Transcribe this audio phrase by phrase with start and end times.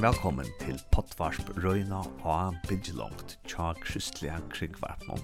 [0.00, 5.20] Velkommen til Pottvarsp Røyna og Bidjelongt tja kristelige krigvarpnån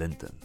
[0.00, 0.38] Linden.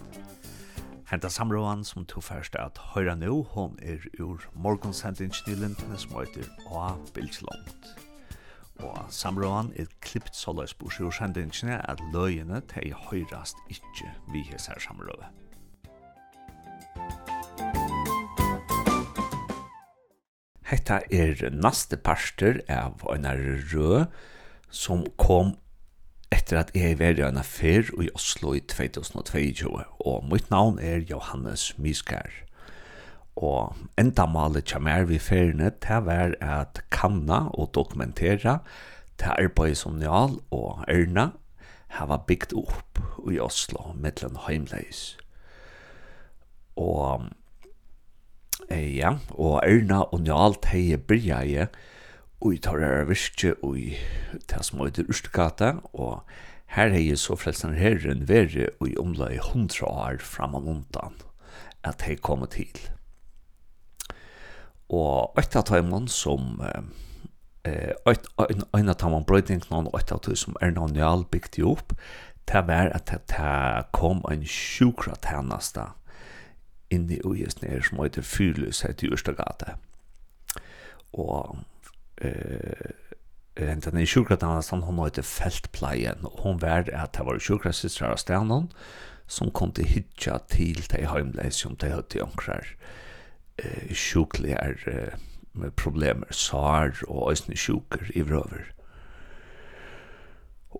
[1.08, 6.18] Henta samråan som tog først at høyra nå, hon er ur morgonsendingen i Linden som
[6.20, 7.88] heter A Bidjelongt.
[8.84, 15.32] Og samråan er klippt så løs bors at løyene til høyrast ikkje vi hesser samråan.
[20.72, 24.06] Hetta er næste parster av en rød
[24.72, 25.58] som kom
[26.32, 29.68] etter at jeg var i en affær i Oslo i 2022.
[30.08, 32.32] Og mitt navn er Johannes Miskær.
[33.36, 38.62] Og enda malet kommer vi feriene til å være at kanna og dokumentera
[39.20, 41.34] til arbeid som Njal og Erna
[42.00, 45.18] hava bygd opp i Oslo mellom heimleis.
[46.80, 47.28] Og
[48.72, 51.68] Eh, ja, og Erna og Njal teie byrjaie
[52.42, 53.98] og i torrar virkje og i
[54.50, 56.22] det som heter Ørstgata og
[56.78, 61.20] her hei så frelsen herren veri og i omlai hundra år fram og undan
[61.84, 62.80] at hei kom til.
[64.88, 70.44] Og eit av taimann som eh eit ein av taimann brøyding noen eit av taimann
[70.46, 71.94] som Erna og Njal bygde opp
[72.48, 75.92] det var at det kom en sjukra tennasta
[76.92, 79.78] inni i ujes nere som heter Fyrløs til Jørstagata.
[81.14, 81.60] Og
[82.22, 82.92] eh,
[83.60, 88.70] hentan i som hon heter Feltpleien, og hon var at det var sjukratannastan av stenen,
[89.28, 92.68] som kom til hitja til de heimleis som de hadde omkrar
[93.58, 95.16] eh, sjukligar eh,
[95.76, 98.72] problemer, sår og òsne sjuker i vrøver.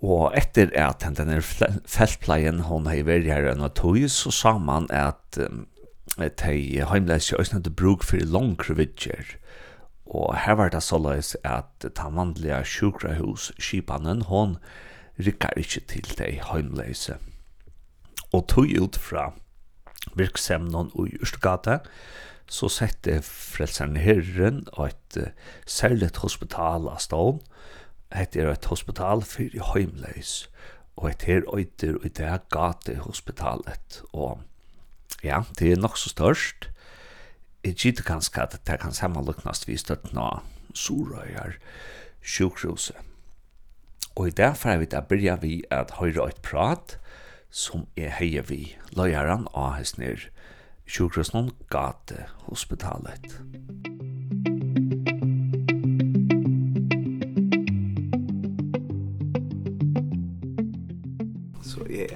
[0.02, 4.88] Og etter at hentan i feltpleien, hon hei veri her enn tog, så sa man
[4.96, 5.66] at um,
[6.18, 9.38] tei heimleis i til bruk fyrir langre vidtjer.
[10.06, 14.58] Og her var det såleis at ta vanlige sjukrahus, skipanen, hon
[15.20, 17.18] rikkar ikkje til tei heimleise.
[18.34, 19.32] Og tog ut fra
[20.16, 21.80] virksemnon og Ørstgata,
[22.52, 25.34] så sette frelseren herren og et
[25.66, 27.40] særligt hospital av stål.
[28.12, 30.50] Hette er et hospital for heimleis,
[31.00, 34.02] og et her øyder og det er gatehospitalet.
[34.12, 34.42] Og
[35.24, 36.70] Ja, det er nok så størst.
[37.64, 40.42] Jeg gitt kanskje at det kan sammenluknast vi støtt nå
[40.74, 41.58] Sorøyar
[42.22, 42.96] sjukhuse.
[44.16, 46.98] Og i dag får vi da byrja vi at høyre et prat
[47.52, 50.30] som er heier vi løyeren av hessner
[50.88, 53.40] sjukhusen gate hospitalet.
[53.40, 53.91] Musikk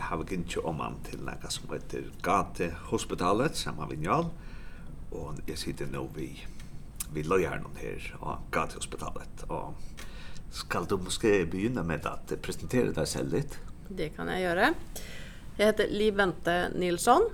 [0.09, 4.29] hava gint om han til noe som heter Gate Hospitalet, saman vi njall,
[5.15, 6.29] og jeg sitter nå vi,
[7.15, 9.75] vi løyeren her av Gate Hospitalet, og
[10.55, 13.57] skal du måske begynne med å presentere deg selv litt?
[13.89, 14.71] Det kan jeg gjøre.
[15.57, 17.27] Jeg heter Liv Bente Nilsson,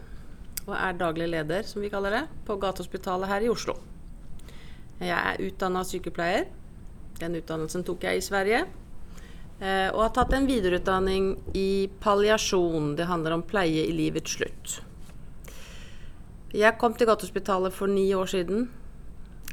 [0.68, 3.78] og er daglig leder, som vi kaller det, på Gatehospitalet her i Oslo.
[5.02, 6.46] Jeg er utdannet sykepleier.
[7.22, 8.66] Den utdannelsen tok jeg i Sverige,
[9.62, 12.96] Eh, och har tagit en vidareutbildning i palliation.
[12.96, 14.82] Det handlar om pleie i livets slut.
[16.52, 18.72] Jag kom till Gottehospitalet för 9 år sedan.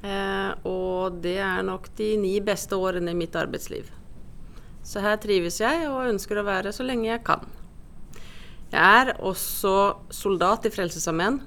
[0.03, 3.93] Eh, och det är nog de 9 bästa åren i mitt arbetsliv.
[4.83, 7.47] Så här trivs jag och önskar att vara så länge jag kan.
[8.71, 11.41] Jag är också soldat i Frälsningsarmén.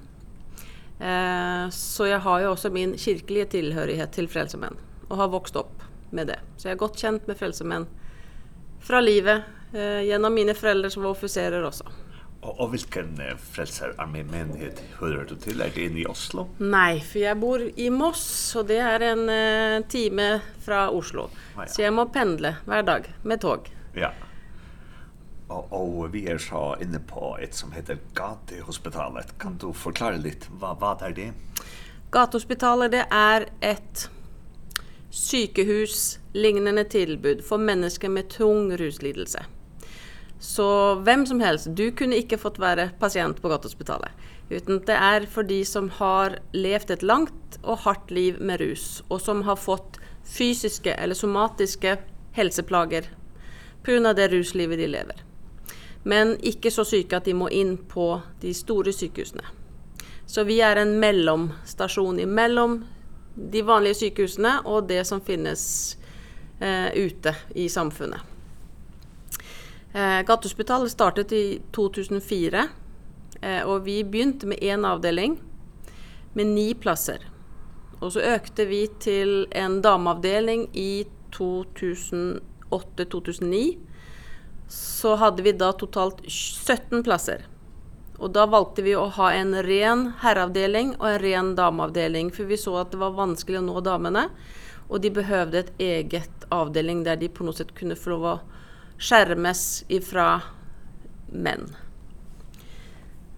[1.00, 4.76] Eh, så jag har ju också min kyrkliga tillhörighet till Frälsningsarmén
[5.08, 6.38] och har vuxit upp med det.
[6.56, 7.86] Så jag är gott känt med Frälsningsarmén
[8.82, 11.84] fra livet eh, genom mina föräldrar som var officerer också.
[12.40, 15.60] Och, och vilken eh, frälsararmémenighet hör du till?
[15.60, 16.48] Är det inne i Oslo?
[16.58, 21.22] Nej, för jag bor i Moss och det är en eh, timme från Oslo.
[21.22, 21.66] Ah, ja.
[21.66, 23.70] Så jag må pendla varje dag med tåg.
[23.94, 24.12] Ja.
[25.48, 29.38] Och, och vi är så inne på ett som heter Gatehospitalet.
[29.38, 31.32] Kan du förklara lite vad, vad är det?
[32.10, 34.10] Gatehospitalet det är ett
[35.12, 39.44] sykehus, lignende tilbud for mennesker med tung ruslidelse.
[40.42, 40.68] Så
[41.04, 44.10] hvem som helst, du kunne ikke fått være pasient på Gathospitalet.
[44.50, 49.04] Utan det er for de som har levt et langt og hardt liv med rus,
[49.08, 51.98] og som har fått fysiske eller somatiske
[52.34, 53.06] helseplager
[53.86, 55.22] av det ruslivet de lever.
[56.02, 59.44] Men ikke så syke at de må inn på de store sykehusene.
[60.26, 62.80] Så vi er en mellomstasjon imellom
[63.34, 65.62] de vanlige sykehusene og det som finnes
[66.60, 68.20] eh, ute i samfunnet.
[69.92, 72.68] Eh, Gatehospitalet startet i 2004,
[73.40, 75.38] eh, og vi begynte med en avdeling
[76.32, 77.18] med ni plasser.
[78.00, 81.04] Og så økte vi til en dameavdeling i
[81.36, 83.78] 2008-2009.
[84.72, 87.44] Så hadde vi da totalt 17 plasser.
[88.22, 92.56] Och då valgte vi att ha en ren herravdelning och en ren damavdelning för vi
[92.56, 94.28] såg att det var vanskligt att nå damerna
[94.88, 98.40] och de behövde ett eget avdelning där de på något sätt kunde få lov att
[98.98, 100.40] skärmas ifrån
[101.32, 101.76] män.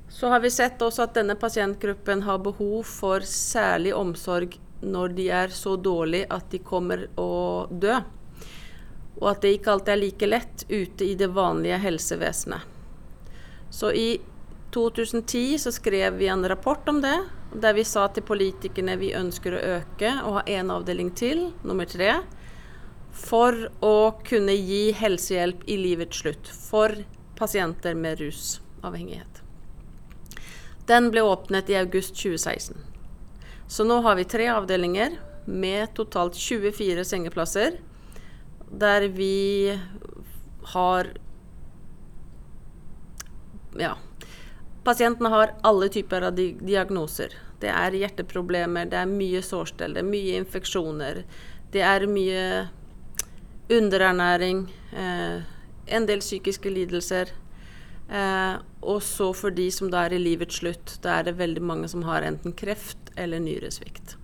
[0.09, 5.31] Så har vi sett också att denna patientgruppen har behov för särskild omsorg när de
[5.31, 8.01] är så dåliga att de kommer att dö.
[9.19, 12.61] Och att det inte alltid är lika lätt ute i det vanliga hälsoväsendet.
[13.71, 14.21] Så i
[14.75, 19.53] 2010 så skrev vi en rapport om det där vi sa till politikerna vi önskar
[19.53, 22.15] att öka och ha en avdelning till, nummer 3
[23.13, 27.05] för att kunna ge hälsohjälp i livets slut för
[27.37, 29.43] patienter med rusavhängighet.
[30.87, 32.77] Den blev öppnat i augusti 2016.
[33.69, 35.11] Så nu har vi tre avdelningar
[35.45, 37.81] med totalt 24 sängplatser
[38.71, 39.79] där vi
[40.63, 41.07] har
[43.79, 43.97] ja,
[44.85, 47.33] Patienterna har alle typer av di diagnoser.
[47.61, 51.23] Det er hjerteproblemer, det er mye sårstell, det er mye infeksjoner,
[51.73, 52.43] det er mye
[53.73, 55.41] underernæring, eh,
[55.87, 57.33] en del psykiske lidelser.
[58.11, 61.63] Eh, og så for de som da er i livets slutt, da er det veldig
[61.63, 64.17] mange som har enten kreft eller nyresvikt.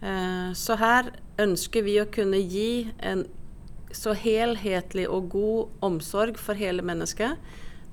[0.00, 3.26] Eh, så her ønsker vi å kunne gi en
[3.92, 7.36] så helhetlig og god omsorg for hele mennesket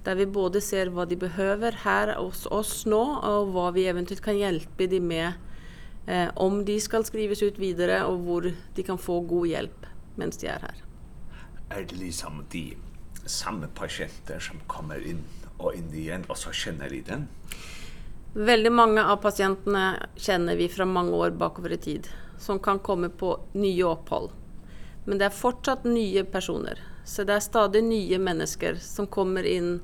[0.04, 4.22] där vi både ser vad de behöver här hos oss nu och vad vi eventuellt
[4.22, 5.34] kan hjälpa dem med
[6.08, 10.32] eh, om de ska skrivas ut vidare och var de kan få god hjälp medan
[10.42, 10.76] de är här.
[11.70, 12.78] Är det liksom de
[13.26, 15.24] samma patienter som kommer in
[15.58, 17.28] och in igen och så känner de den?
[18.34, 22.08] Väldigt många av patienterna känner vi från många år bakover i tid
[22.40, 24.30] som kan komma på nya uppehåll.
[25.06, 26.80] Men det är fortsatt nya personer
[27.12, 29.82] Så det er stadig nye mennesker som kommer inn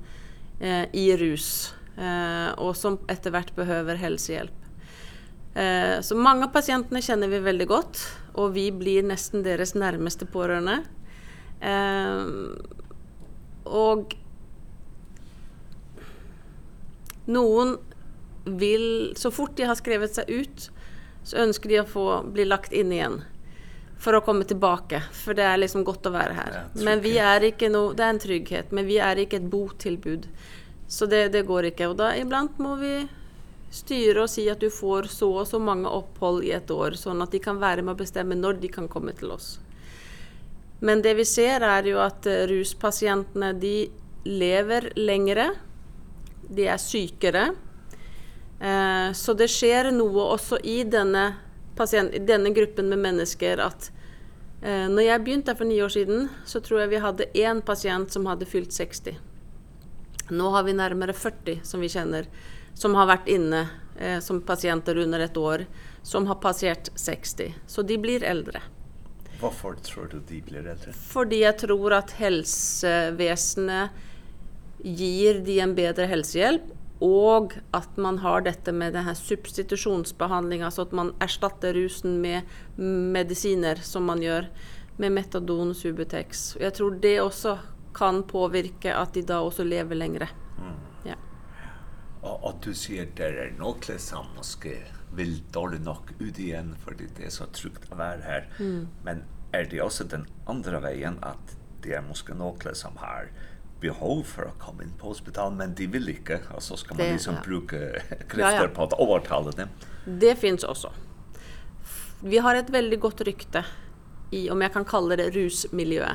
[0.63, 4.63] eh, i rus eh, og som etter hvert behøver helsehjelp.
[5.57, 7.99] Eh, så mange av pasientene kjenner vi veldig godt,
[8.39, 10.79] og vi blir nesten deres nærmeste pårørende.
[11.59, 12.23] Eh,
[13.67, 14.15] og
[17.27, 17.75] noen
[18.47, 18.87] vil,
[19.19, 20.69] så fort de har skrevet seg ut,
[21.27, 23.25] så ønsker de å få bli lagt inn igjen
[23.99, 26.63] för att komma tillbaka för det är liksom gott att vara här.
[26.73, 30.27] Men vi är inte no, det är en trygghet, men vi är inte ett botillbud.
[30.87, 33.07] Så det det går inte och då ibland måste vi
[33.71, 36.91] styra och säga si att du får så och så många uppehåll i ett år
[36.91, 39.59] så att de kan vara med och bestämma när de kan komma till oss.
[40.79, 43.89] Men det vi ser är ju att ruspatienterna de
[44.23, 45.51] lever längre.
[46.49, 47.53] De är sykare.
[48.59, 51.33] Eh så det sker något också i denna
[51.77, 53.89] patient i denne gruppen med mennesker at
[54.61, 58.13] eh, når jeg begynte for ni år siden, så tror jeg vi hadde en patient
[58.13, 59.17] som hadde fylt 60.
[60.29, 62.27] Nå har vi nærmere 40 som vi kjenner,
[62.75, 63.67] som har vært inne
[63.99, 65.65] eh, som pasienter under ett år,
[66.03, 67.53] som har passert 60.
[67.67, 68.61] Så de blir eldre.
[69.41, 70.93] Varför tror du de blir eldre?
[70.93, 73.89] Fordi jag tror att helsevesenet
[74.83, 76.61] ger de en bättre hälsohjälp
[76.99, 82.41] och att man har detta med den här substitutionsbehandling alltså att man ersätter rusen med
[83.13, 84.49] mediciner som man gör
[84.97, 86.57] med metadon och Subutex.
[86.59, 87.59] Jag tror det också
[87.93, 90.29] kan påverka att de då också lever längre.
[90.57, 90.73] Mm.
[91.03, 91.15] Ja.
[92.21, 94.69] Och att du ser där är något liksom måste
[95.15, 98.49] vill dåligt nog ut igen för det är så tryggt att vara här.
[98.59, 98.87] Mm.
[99.03, 103.31] Men är det också den andra vägen att det är måske nog som här
[103.79, 107.13] behov för att komma in på hospital men de vill inte alltså ska man det,
[107.13, 107.41] liksom ja.
[107.45, 107.77] bruka
[108.29, 108.67] krafter ja, ja.
[108.67, 109.67] på att övertala dem.
[110.05, 110.91] Det finns också.
[112.23, 113.65] Vi har ett väldigt gott rykte
[114.31, 116.05] i om jag kan kalla det rusmiljö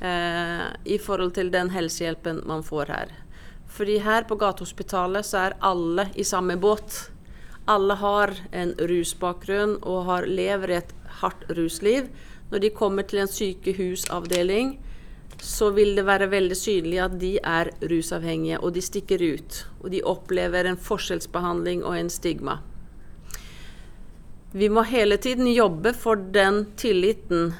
[0.00, 3.08] eh i förhåll till den hälsohjälpen man får här.
[3.68, 7.10] För i här på gathospitalet så är alla i samma båt.
[7.64, 12.08] Alla har en rusbakgrund och har lever ett hårt rusliv.
[12.50, 14.80] När de kommer till en sykehusavdelning
[15.42, 19.64] så vil det være veldig synlig at de er rusavhengige, og de stikker ut.
[19.80, 22.58] Og de opplever en forskjellsbehandling og en stigma.
[24.52, 27.52] Vi må hele tiden jobbe for den tilliten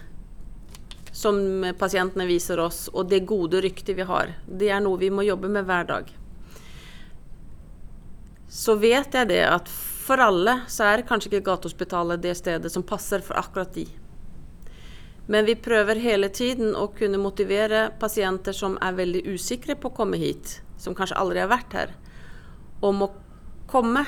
[1.12, 4.34] som pasientene viser oss, og det gode ryktet vi har.
[4.46, 6.10] Det er noe vi må jobbe med hver dag.
[8.50, 12.82] Så vet jeg det at for alle så er kanskje ikke Gatehospitalet det stedet som
[12.82, 13.86] passer for akkurat de.
[15.30, 19.94] Men vi prövar hela tiden att kunna motivera patienter som är väldigt osäkra på att
[19.94, 21.96] komma hit, som kanske aldrig har varit här,
[22.80, 23.12] om att
[23.66, 24.04] komma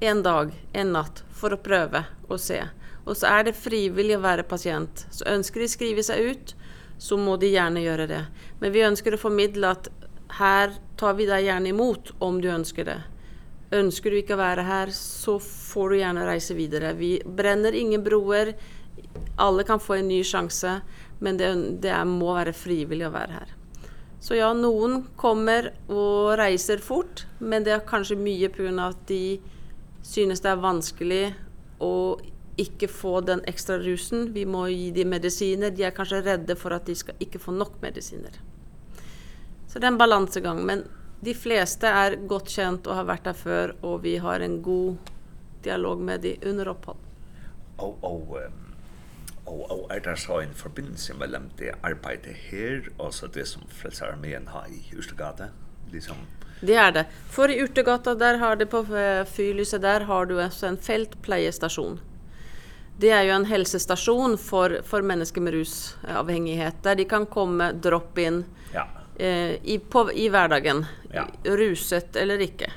[0.00, 2.64] en dag, en natt, för att pröva och se.
[3.04, 5.06] Och så är det frivilligt att vara patient.
[5.10, 6.54] Så önskar de skriva seg ut
[6.98, 8.26] så må de gärna göra det.
[8.58, 9.88] Men vi önskar å formidle att
[10.28, 13.02] här tar vi deg gärna emot om du önskar det.
[13.70, 16.92] Önskar du inte vara här så får du gärna resa vidare.
[16.92, 18.54] Vi bränner ingen broer,
[19.40, 20.64] Alla kan få en ny chans,
[21.18, 23.54] men det, det må vara frivilligt att vara här.
[24.20, 28.90] Så ja, någon kommer och reiser fort, men det är kanske mycket på grunn av
[28.90, 29.40] att de
[30.02, 31.34] synes det er vanskelig
[31.78, 32.20] och
[32.56, 34.32] inte få den extra rusen.
[34.32, 35.70] Vi måste ge dem mediciner.
[35.70, 38.40] De är kanske rädda för att de ska inte få nok mediciner.
[39.68, 40.84] Så det er en balansegang, men
[41.20, 44.96] de fleste är godt kjent och har varit där för och vi har en god
[45.62, 46.98] dialog med de under opphold.
[47.78, 48.69] Og, og um
[49.50, 53.66] og, og er det så en forbindelse mellom det arbeidet her og så det som
[53.68, 55.50] Frelsesarmeen har i Ørstegata?
[55.90, 56.16] Liksom.
[56.60, 57.04] Det er det.
[57.32, 58.84] For i Urtegata der har det på
[59.32, 61.98] Fylyset der har du altså en feltpleiestasjon.
[63.00, 68.42] Det er jo en helsestasjon for, for mennesker med rusavhengighet, der de kan komme drop-in
[68.74, 68.84] ja.
[69.16, 71.24] eh, i, på, i hverdagen, ja.
[71.48, 72.68] ruset eller ikke.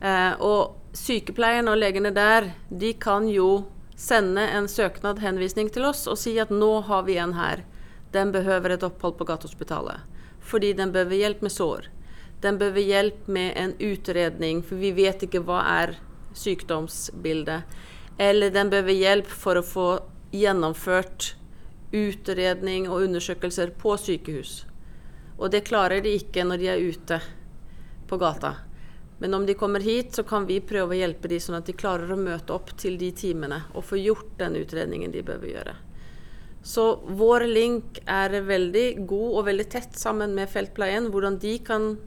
[0.00, 3.66] Eh, og sykepleierne og legene der, de kan jo
[4.02, 7.64] sende en söknad henvisning till oss och säga si att nu har vi en här.
[8.10, 9.96] Den behöver ett uppehåll på gatuhospitalet.
[10.40, 11.90] Fordi den behöver hjälp med sår.
[12.40, 15.98] Den behöver hjälp med en utredning för vi vet inte vad är
[16.34, 17.60] sjukdomsbilden.
[18.18, 21.34] Eller den behöver hjälp för att få genomfört
[21.90, 24.64] utredning och undersökelser på sjukhus.
[25.38, 27.20] Och det klarar de inte när de är ute
[28.08, 28.54] på gatan.
[29.22, 31.72] Men om de kommer hit så kan vi pröva att hjälpa dem så att de
[31.72, 35.76] klarar att möta upp till de timmarna och få gjort den utredningen de behöver göra.
[36.62, 41.98] Så vår link är väldigt god och väldigt tätt samman med fältplejen, hur de kan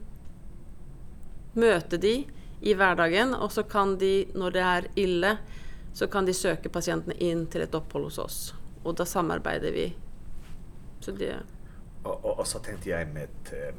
[1.52, 2.24] möta de
[2.60, 5.36] i vardagen och så kan de när det är illa
[5.92, 9.96] så kan de söka patienten in till ett uppehåll hos oss och då samarbetar vi.
[11.00, 11.34] Så det
[12.02, 13.74] och, och, och så tänkte jag med eh,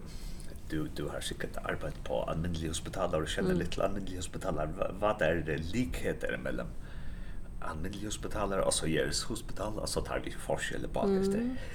[0.70, 3.60] du du har sikkert arbetat på allmänliga hospitaler og kjenner mm.
[3.60, 4.70] lite allmänliga hospitaler
[5.00, 6.68] vad är det likheter mellom
[7.60, 11.58] allmänliga hospitaler och så Jers hospital alltså tar vi forskjell på mm.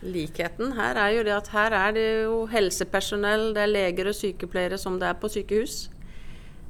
[0.00, 4.14] Likheten her er jo det at her er det jo helsepersonell, det er leger og
[4.14, 5.88] sykepleiere som det er på sykehus.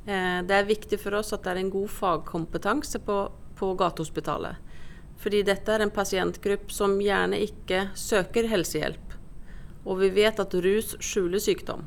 [0.09, 3.19] Eh, det er viktig for oss at det er en god fagkompetanse på,
[3.59, 4.65] på gatehospitalet.
[5.21, 9.08] Fordi dette er en pasientgrupp som gjerne ikke søker helsehjelp
[9.85, 11.85] och vi vet att rus skjuler sjukdom.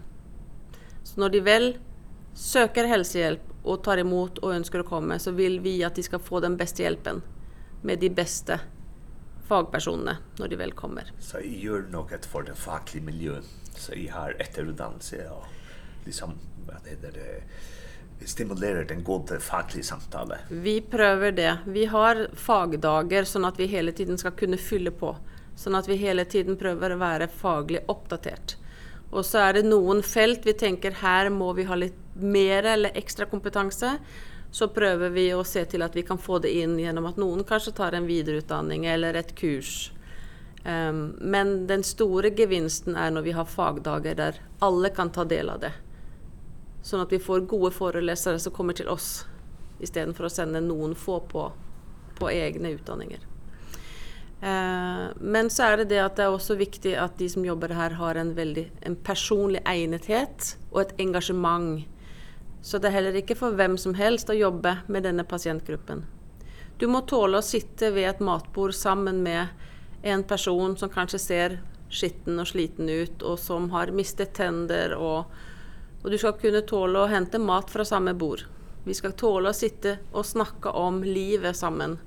[1.03, 1.77] Så när de väl
[2.33, 6.19] söker hälsohjälp och tar emot och önskar att komma så vill vi att de ska
[6.19, 7.21] få den bästa hjälpen
[7.81, 8.59] med de bästa
[9.47, 11.11] fagpersonene når de vel kommer.
[11.19, 13.47] Så jeg gjør noe for det faglige miljøet.
[13.75, 15.47] Så jeg har etterutdannelse og
[16.05, 16.35] liksom,
[16.67, 17.27] hva heter det,
[18.29, 20.37] stimulerer den gode faglige samtale.
[20.49, 21.51] Vi prøver det.
[21.65, 25.15] Vi har fagdager sånn at vi hele tiden skal kunne fylle på.
[25.55, 28.55] Sånn at vi hele tiden prøver å være faglig oppdatert.
[29.11, 32.95] Og så er det noen felt vi tenker her må vi ha litt mer eller
[32.97, 33.97] ekstra kompetanse.
[34.51, 37.43] Så prøver vi å se til at vi kan få det inn gjennom at noen
[37.47, 39.91] kanskje tar en videreutdanning eller et kurs.
[40.63, 45.49] Um, men den store gevinsten er når vi har fagdager der alle kan ta del
[45.49, 45.71] av det.
[46.83, 49.23] Sånn at vi får gode forelesere som kommer til oss
[49.81, 51.47] istedenfor å sende noen få på,
[52.19, 53.30] på egne utdanninger.
[54.41, 57.69] Eh, men så är det det att det är också viktigt att de som jobbar
[57.69, 61.87] här har en väldigt en personlig egnethet och ett engagemang.
[62.61, 66.05] Så det er heller inte for vem som helst att jobba med denna patientgruppen.
[66.77, 69.47] Du må tåla att sitta vid ett matbord sammen med
[70.01, 75.25] en person som kanske ser skitten och sliten ut och som har mistet tänder och
[76.03, 78.41] och du ska kunna tåla att hämta mat fra samma bord.
[78.83, 81.99] Vi ska tåla att sitta och snacka om livet sammen.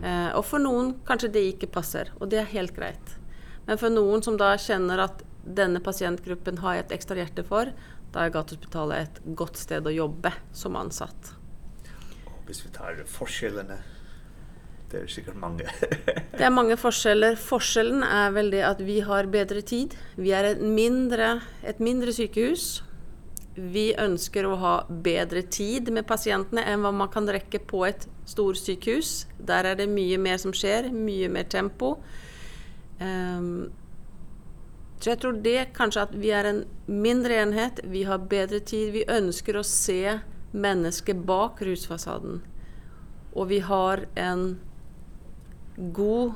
[0.00, 3.16] Eh, og for noen kanskje det ikke passer, og det er helt greit.
[3.66, 7.72] Men for noen som da kjenner at denne pasientgruppen har et ekstra hjerte for,
[8.10, 11.34] da er Gatehospitalet et godt sted å jobbe som ansatt.
[12.26, 13.78] Og hvis vi tar forskjellene,
[14.90, 15.68] det er sikkert mange.
[16.38, 17.36] det er mange forskjeller.
[17.38, 19.94] Forskjellen er det at vi har bedre tid.
[20.18, 22.80] Vi er et mindre, et mindre sykehus,
[23.54, 28.08] vi önskar å ha bättre tid med patienterna än vad man kan räcka på ett
[28.24, 29.26] stort sjukhus.
[29.38, 31.96] Där är det mycket mer som sker, mycket mer tempo.
[32.98, 33.72] Ehm um,
[35.00, 38.92] så jag tror det kanske att vi är en mindre enhet, vi har bättre tid,
[38.92, 40.18] vi önskar å se
[40.52, 42.42] mennesket bak rusfasaden.
[43.32, 44.58] Och vi har en
[45.76, 46.32] god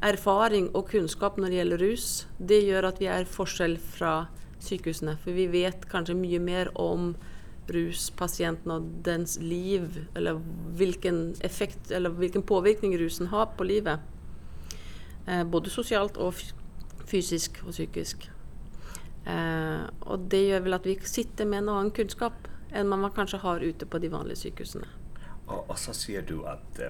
[0.00, 2.26] erfaring och kunskap när det gäller rus.
[2.38, 4.24] Det gör att vi är forskel från
[4.62, 5.16] sykehusene.
[5.22, 7.12] For vi vet kanskje mye mer om
[7.72, 10.40] ruspasienten og dens liv, eller
[10.78, 14.00] hvilken effekt eller hvilken påvirkning rusen har på livet.
[15.26, 16.34] Eh, både sosialt og
[17.06, 18.30] fysisk og psykisk.
[19.26, 23.42] Eh, og det gjør vel at vi sitter med en annen kunnskap enn man kanskje
[23.44, 24.88] har ute på de vanlige sykehusene.
[25.46, 26.80] Og, og så sier du at,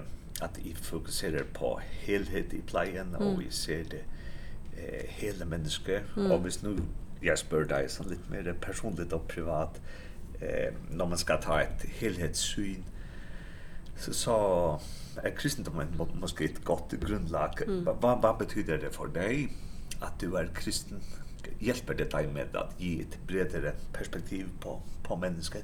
[0.41, 1.75] at I fokuserer på
[2.05, 3.21] helhet i pleien, mm.
[3.21, 4.03] og vi ser det
[4.77, 6.15] eh, hele mennesket.
[6.15, 6.31] Mm.
[6.31, 6.77] Og hvis nu
[7.23, 9.81] jag spör dig så lite mer personligt och privat
[10.39, 12.83] eh när man ska ta ett helhetssyn
[13.97, 14.79] så så
[15.15, 17.61] är kristendomen måste ett gott grundlag.
[17.61, 17.87] Mm.
[17.99, 19.49] Vad vad betyder det för dig
[19.99, 20.99] att du är kristen?
[21.59, 25.61] Hjälper det dig med att ge ett bredare perspektiv på på människan?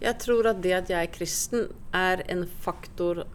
[0.00, 3.26] Jag tror att det att jag är kristen är en faktor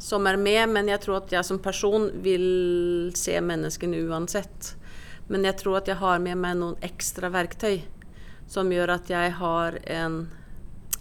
[0.00, 4.76] som är med men jag tror att jag som person vill se människan oavsett.
[5.28, 7.90] Men jag tror att jag har med mig någon extra verktyg
[8.48, 10.28] som gör att jag har en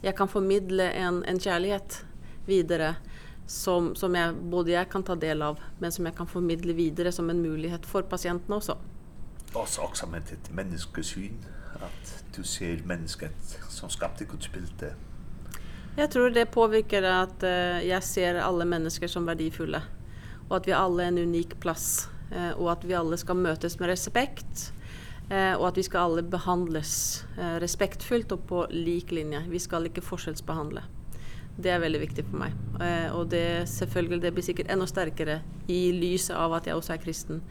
[0.01, 2.05] jag kan förmedla en en kärlighet
[2.45, 2.95] vidare
[3.47, 7.11] som som jag både jag kan ta del av men som jag kan förmedla vidare
[7.11, 8.77] som en möjlighet för patienten också.
[9.53, 13.29] Vad också med ett människosyn att du ser människan
[13.69, 14.93] som skapte Guds bild
[15.99, 19.81] Jag tror det påverkar att uh, jag ser alla människor som värdefulla
[20.49, 23.79] och att vi alla är en unik plats uh, och att vi alla ska mötas
[23.79, 24.73] med respekt
[25.29, 29.43] eh och att vi ska alla behandlas eh, respektfullt och på lik linje.
[29.49, 30.81] Vi ska inte forskjellsbehandla.
[31.57, 32.53] Det är väldigt viktigt för mig.
[32.81, 36.93] Eh och det självklart det blir säkert ännu starkare i lyset av att jag också
[36.93, 37.41] är kristen.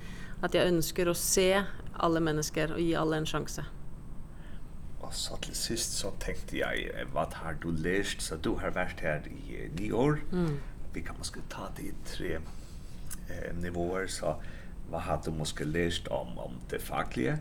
[0.41, 1.63] Att jag önskar att se
[1.97, 3.61] alla människor och ge alla en chans.
[5.09, 6.75] Och så till sist så tänkte jag,
[7.13, 8.21] vad har du läst?
[8.21, 10.21] Så du har varit här i eh, nio år.
[10.33, 10.59] Mm.
[10.93, 12.39] Vi kan måske ta det i tre
[13.29, 14.07] eh, nivåer.
[14.07, 14.43] Så
[14.91, 17.39] vad har du måske läst om, om det fackliga?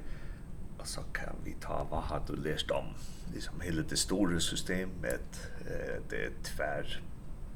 [0.78, 2.86] Och så kan vi ta, vad har du läst om
[3.34, 7.02] liksom, hela det stora systemet, eh, det tvär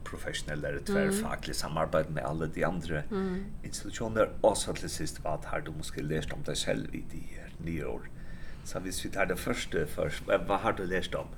[0.04, 1.54] professionella eller tvär mm.
[1.54, 3.46] samarbete med alla de andra mm.
[3.64, 4.30] institutioner.
[4.42, 7.52] Och så till sist, vad har du måste läst om dig själv i de här
[7.58, 8.02] nio år?
[8.02, 8.21] Mm
[8.66, 11.30] Så hvis vi tar det første først, hva har du lært om?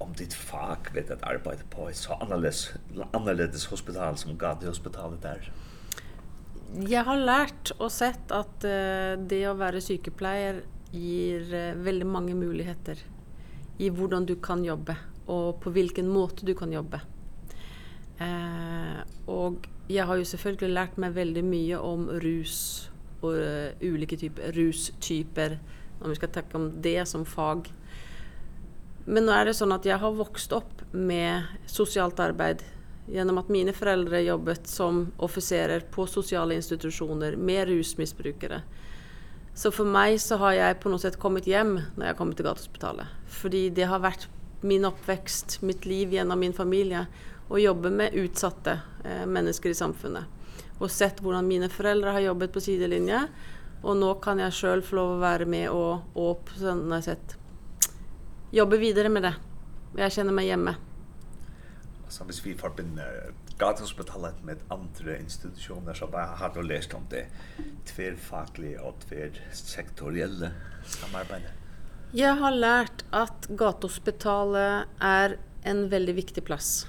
[0.00, 2.72] Om ditt fag vet at arbeide på et så annerledes,
[3.12, 5.52] annerledes hospital som Gadi-hospitalet der?
[6.88, 12.34] Jeg har lært og sett at uh, det å være sykepleier gir uh, veldig mange
[12.34, 13.00] muligheter
[13.82, 14.96] i hvordan du kan jobbe
[15.30, 17.00] og på hvilken måte du kan jobbe.
[18.22, 18.98] Eh,
[19.30, 22.56] og jeg har jo selvfølgelig lært meg veldig mye om rus
[23.22, 25.56] og uh, ulike typer rustyper
[26.02, 27.72] om vi ska tacka om det som fag.
[29.04, 32.64] Men nu är det så att jag har vuxit upp med socialt arbete
[33.06, 38.62] genom att mina föräldrar jobbat som officerer på sociala institutioner med rusmissbrukare.
[39.54, 42.44] Så för mig så har jag på något sätt kommit hem när jag kommit till
[42.44, 43.06] gatuhospitalet.
[43.28, 44.28] För det har varit
[44.60, 46.98] min uppväxt, mitt liv genom min familj
[47.48, 48.72] och jobba med utsatta
[49.04, 50.24] eh, människor i samfunnet.
[50.78, 53.26] Och sett hur mina föräldrar har jobbat på sidelinjen
[53.82, 57.36] Och nu kan jag själv få lov att vara med och och på sånn sätt
[58.50, 59.34] jobba vidare med det.
[59.96, 60.74] Jag känner mig hemma.
[62.04, 67.26] Altså, hvis vi forbinder Gatehospitalet med andre institutioner, som jeg har lest om det
[67.86, 70.50] tverfaglige og tversektorielle
[70.84, 71.52] samarbeidet.
[72.12, 76.86] Jeg har lært at Gatehospitalet er en veldig viktig plass.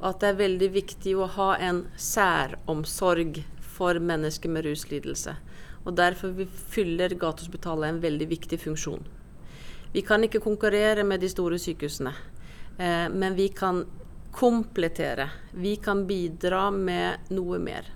[0.00, 5.34] Og at det er veldig viktig å ha en særomsorg for mennesker med ruslidelse.
[5.34, 5.53] Mm
[5.84, 9.04] og derfor fyller Gatehospitalet en veldig viktig funksjon.
[9.92, 12.14] Vi kan ikke konkurrere med de store sykehusene,
[12.78, 13.84] eh, men vi kan
[14.32, 15.28] komplettera.
[15.52, 17.92] Vi kan bidra med noe mer.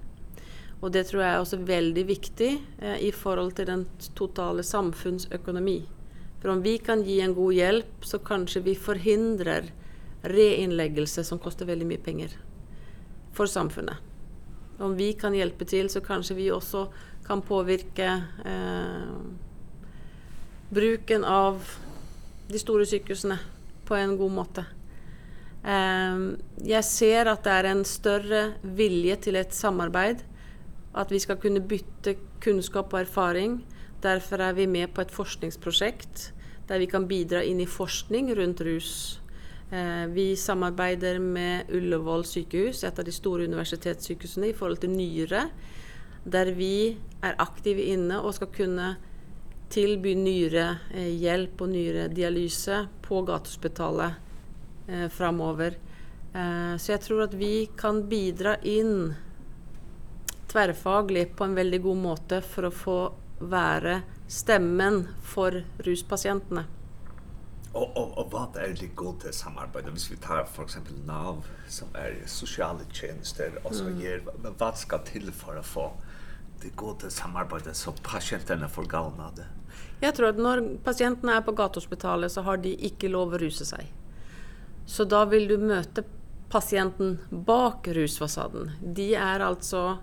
[0.81, 5.83] Och det tror jag är också väldigt viktigt eh, i förhåll till den totala samfunnsøkonomi.
[6.40, 9.64] För om vi kan ge en god hjälp så kanske vi förhindrar
[10.22, 12.31] reinläggelse som kostar väldigt mycket pengar
[13.33, 13.96] för samfunnet
[14.79, 16.93] om vi kan hjälpa till så kanske vi också
[17.27, 19.09] kan påverka eh,
[20.69, 21.69] bruken av
[22.49, 23.38] de stora sykehusene
[23.85, 24.64] på en god måte.
[25.64, 30.25] Ehm jag ser att det är en större vilja till ett samarbete
[30.93, 33.67] att vi ska kunna byta kunskap och erfaring.
[34.01, 36.33] Därför är vi med på ett forskningsprojekt
[36.67, 39.21] där vi kan bidra in i forskning runt rus
[39.71, 45.49] Eh, Vi samarbeider med Ullevål sykehus, et av de store universitetssykehusene i forhold til nyre,
[46.25, 48.95] der vi er aktive inne og skal kunne
[49.69, 54.17] tilby nyre hjelp og nyre dialyse på gatuhospitalet
[54.89, 55.77] eh, framover.
[56.33, 59.13] Eh, så jeg tror at vi kan bidra inn
[60.49, 62.99] tverrfaglig på en veldig god måte for å få
[63.53, 64.01] være
[64.33, 66.65] stemmen for ruspasientene.
[67.79, 69.91] Och och och vad är det gott det samarbete?
[69.91, 74.55] Hvis vi tar för exempel NAV som är sociala tjänster och så ger mm.
[74.59, 75.93] vad ska till för att få
[76.62, 77.01] det gott
[77.64, 79.47] det så patienterna får gagna det?
[80.01, 83.64] Jag tror att när patienterna är på gatuhospitalet så har de inte lov att rusa
[83.64, 83.93] sig.
[84.87, 86.03] Så då vill du möta
[86.51, 88.71] patienten bak rusfasaden.
[88.83, 89.99] De är alltså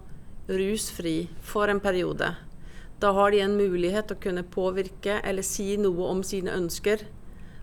[0.48, 2.36] rusfri för en periode.
[3.00, 7.00] Då har de en möjlighet att kunna påverka eller säga si något om sina önskningar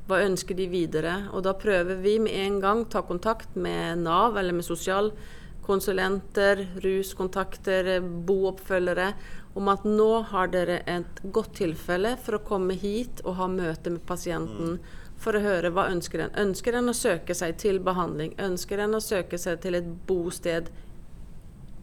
[0.09, 1.15] Hva ønsker de videre?
[1.33, 7.95] Og da prøver vi med en gang ta kontakt med Nav eller med sosialkonsulenter, ruskontakter,
[8.27, 9.13] booppfølgere
[9.55, 13.93] om at nå har dere et godt tilfelle for å komme hit og ha møte
[13.93, 14.79] med pasienten
[15.23, 16.33] for å høre hva ønsker den.
[16.41, 18.33] Ønsker den å søke seg til behandling?
[18.43, 20.73] Ønsker den å søke seg til et bosted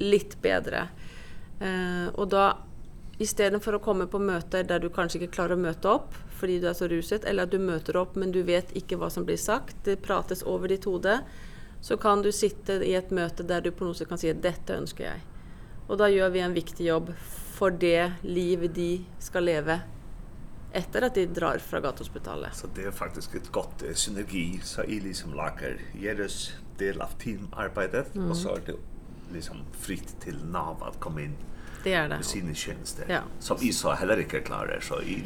[0.03, 0.89] litt bedre?
[1.59, 2.49] Eh, og da
[3.19, 6.69] istedenfor å komme på møter der du kanskje ikke klarer å møte opp, fordi du
[6.69, 9.39] er så ruset, eller at du møter opp, men du vet ikke hva som blir
[9.39, 11.19] sagt, det prates over ditt hode,
[11.81, 14.75] så kan du sitte i et møte der du på noe kan si at dette
[14.75, 15.21] ønsker jeg.
[15.89, 17.13] Og da gjør vi en viktig jobb
[17.59, 19.79] for det liv de skal leve
[20.75, 22.53] etter at de drar fra gatospitalet.
[22.55, 27.15] Så det er faktisk et godt eh, synergi, så i liksom lager deres del av
[27.19, 28.27] teamarbeidet, mm.
[28.29, 28.75] og så er det
[29.33, 31.37] liksom fritt til NAV at komme inn
[31.83, 32.23] Det är det.
[32.23, 33.19] Sin tjänst Ja.
[33.39, 35.23] Som i så heller inte klarar så i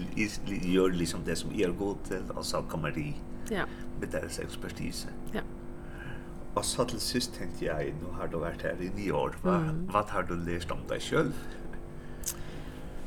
[0.73, 3.15] gör liksom det som är gott till och så kommer de
[3.49, 3.63] ja.
[3.99, 5.07] med deras expertis.
[5.31, 5.41] Ja.
[6.53, 9.35] Och så till sist tänkte jag, nu har du varit här i nio år.
[9.41, 9.89] vad mm.
[9.93, 11.33] Vad har du lärt om dig själv?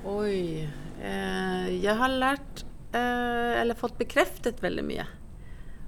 [0.05, 0.71] Oj,
[1.03, 5.07] eh, jag har lärt eh, eller fått bekräftat väldigt mycket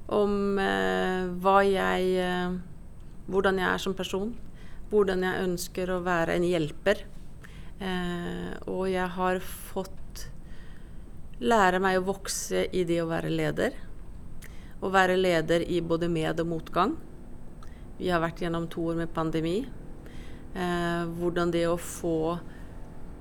[0.07, 2.53] om eh, vad jag, eh,
[3.27, 4.35] hur jag är som person,
[4.91, 6.93] hurdan jag önskar att vara en hjälper.
[6.93, 7.18] Mm
[7.81, 10.31] Eh, och jag har fått
[11.39, 13.73] lära mig att växa i det att vara ledare.
[14.81, 16.97] Och vara ledare i både med och motgång.
[17.99, 19.67] Vi har varit genom två år med pandemi.
[20.55, 22.39] Eh, hvordan det att få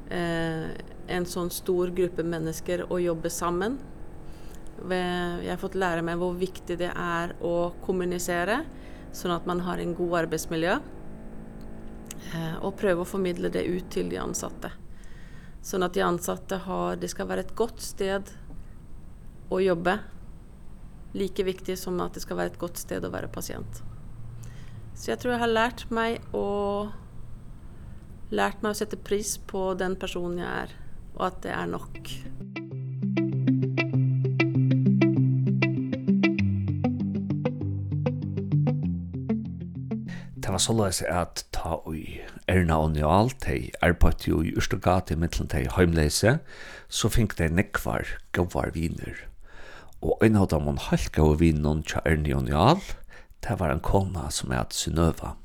[0.09, 0.63] eh,
[1.07, 3.77] en sån stor grupp människor att jobba samman.
[5.43, 8.63] Jag har fått lära mig hur viktigt det är att kommunicera
[9.11, 10.79] så att man har en god arbetsmiljö
[12.61, 14.71] och pröva att förmedla det ut till de ansatte.
[15.61, 18.23] Så att de ansatte har, det ska vara ett gott sted
[19.49, 19.99] att jobba.
[21.13, 23.81] Lika viktigt som att det ska vara ett gott sted att vara patient.
[24.95, 26.87] Så jag tror jag har lärt mig och
[28.29, 30.69] lärt mig att sätta pris på den person jag är
[31.13, 32.25] och att det är nog.
[40.57, 42.17] var så løs at ta ui
[42.49, 46.39] Erna og Njal, de arbeidde jo i Ørstogate i middelen de heimleise,
[46.89, 49.19] så fink de nekvar gavar viner.
[50.01, 52.81] Og en av dem hun halk gav vinen til Erna og Njal,
[53.45, 55.35] det var en kona som er at Synøva.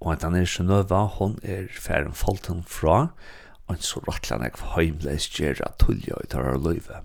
[0.00, 3.14] Og at han er Synøva, hon er færen folten fra,
[3.64, 7.00] og en så rattlan ekv heimleis gjerra tullja ut av løyve.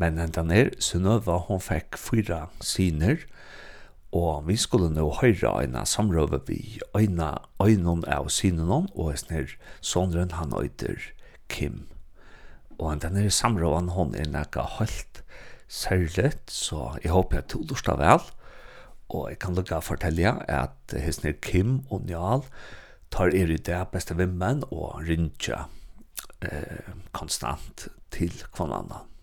[0.00, 3.34] Men hentan er, Synøva, hon fikk fyra siner, og
[4.12, 10.30] Og vi skulle nå høyre øyne samrøve vi øyne øynene av synene, og snir sondren
[10.32, 11.12] han øyder
[11.48, 11.86] Kim.
[12.78, 15.22] Og den her samrøven hun er nekka høylt
[15.68, 18.24] særlig, så jeg håper jeg tog dårsta vel.
[19.08, 22.44] Og jeg kan lukka fortelle at hesnir Kim og Njal
[23.10, 25.64] tar er i det beste vimmen og rindja
[26.44, 29.17] eh, konstant til kvann annan.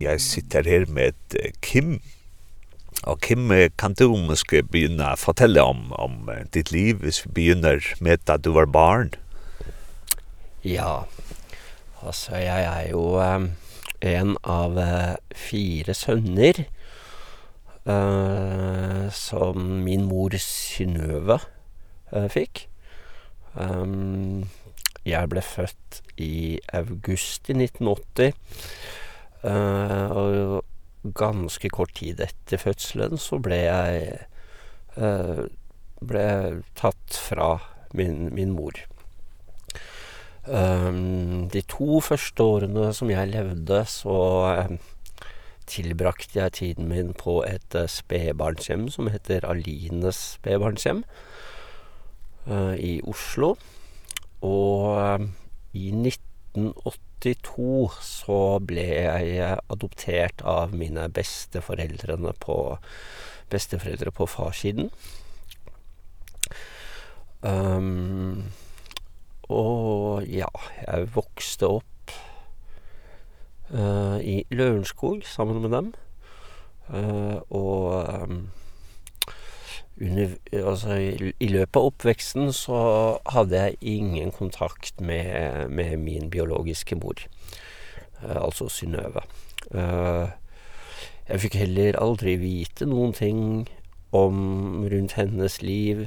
[0.00, 1.12] Jeg sitter her med
[1.60, 2.00] Kim.
[3.02, 7.84] Og Kim, kan du måske begynne å fortelle om, om ditt liv hvis vi begynner
[8.00, 9.10] med at du var barn?
[10.64, 11.02] Ja,
[12.00, 13.50] altså jeg er jo um,
[14.00, 16.62] en av uh, fire sønner
[17.84, 21.42] uh, som min mor Synøve
[22.12, 22.64] uh, fikk.
[23.52, 24.48] Um,
[25.04, 28.32] jeg ble født i august i 1980
[29.40, 34.18] Uh, og ganske kort tid etter fødselen så ble jeg
[35.00, 35.46] uh,
[36.04, 36.24] ble
[36.76, 37.54] tatt fra
[37.96, 38.76] min, min mor.
[40.44, 44.16] Um, de to første årene som jeg levde, så
[44.68, 44.78] um,
[45.70, 51.04] tilbrakte jeg tiden min på et uh, som heter Alines spebarnshjem
[52.46, 53.56] uh, i Oslo.
[54.40, 55.32] Og um,
[55.72, 62.56] i 1980 1982 så ble jeg adoptert av mine besteforeldrene på
[63.50, 64.90] besteforeldre på farssiden.
[67.42, 68.44] Um,
[69.48, 70.48] og ja,
[70.86, 72.14] jeg vokste opp
[73.72, 75.92] uh, i Lørenskog sammen med dem.
[76.90, 78.42] Uh, og um,
[80.00, 82.80] under, altså, i, i løpet av oppveksten så
[83.28, 87.20] hadde jeg ingen kontakt med, med min biologiske mor,
[88.22, 89.22] uh, altså Synnøve.
[89.74, 90.32] Uh,
[91.28, 93.42] jeg fikk heller aldri vite noen ting
[94.16, 96.06] om rundt hennes liv,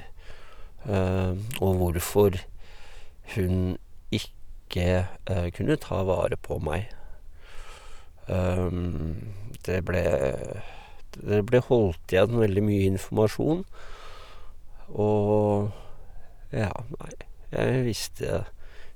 [0.90, 2.42] uh, og hvorfor
[3.36, 3.78] hun
[4.12, 6.90] ikke uh, kunne ta vare på meg.
[8.28, 10.04] Um, det ble...
[10.04, 10.83] Uh,
[11.20, 13.64] det ble holdt igjen veldig mye informasjon.
[14.94, 15.70] Og
[16.54, 17.14] ja, nei,
[17.54, 18.42] jeg visste,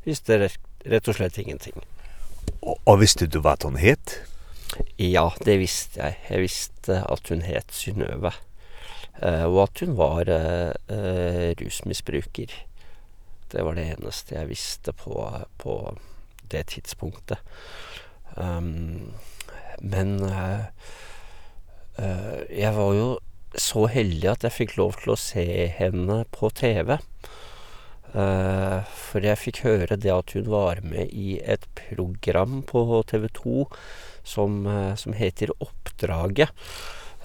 [0.05, 1.77] visste rett, rett og slett ingenting.
[2.61, 4.19] Og, og visste du hva hun het?
[4.99, 6.19] Ja, det visste jeg.
[6.29, 8.33] Jeg visste at hun het Synnøve.
[9.21, 12.53] Eh, og at hun var eh, rusmisbruker.
[13.51, 15.23] Det var det eneste jeg visste på,
[15.57, 15.97] på
[16.51, 17.39] det tidspunktet.
[18.35, 19.13] Um,
[19.79, 20.67] men eh,
[21.97, 23.07] Uh, jeg var jo
[23.57, 25.45] så heldig at jeg fikk lov til å se
[25.77, 26.97] henne på TV.
[28.13, 33.65] Uh, for jeg fikk høre det at hun var med i et program på TV2
[34.27, 36.53] som, uh, som heter Oppdraget.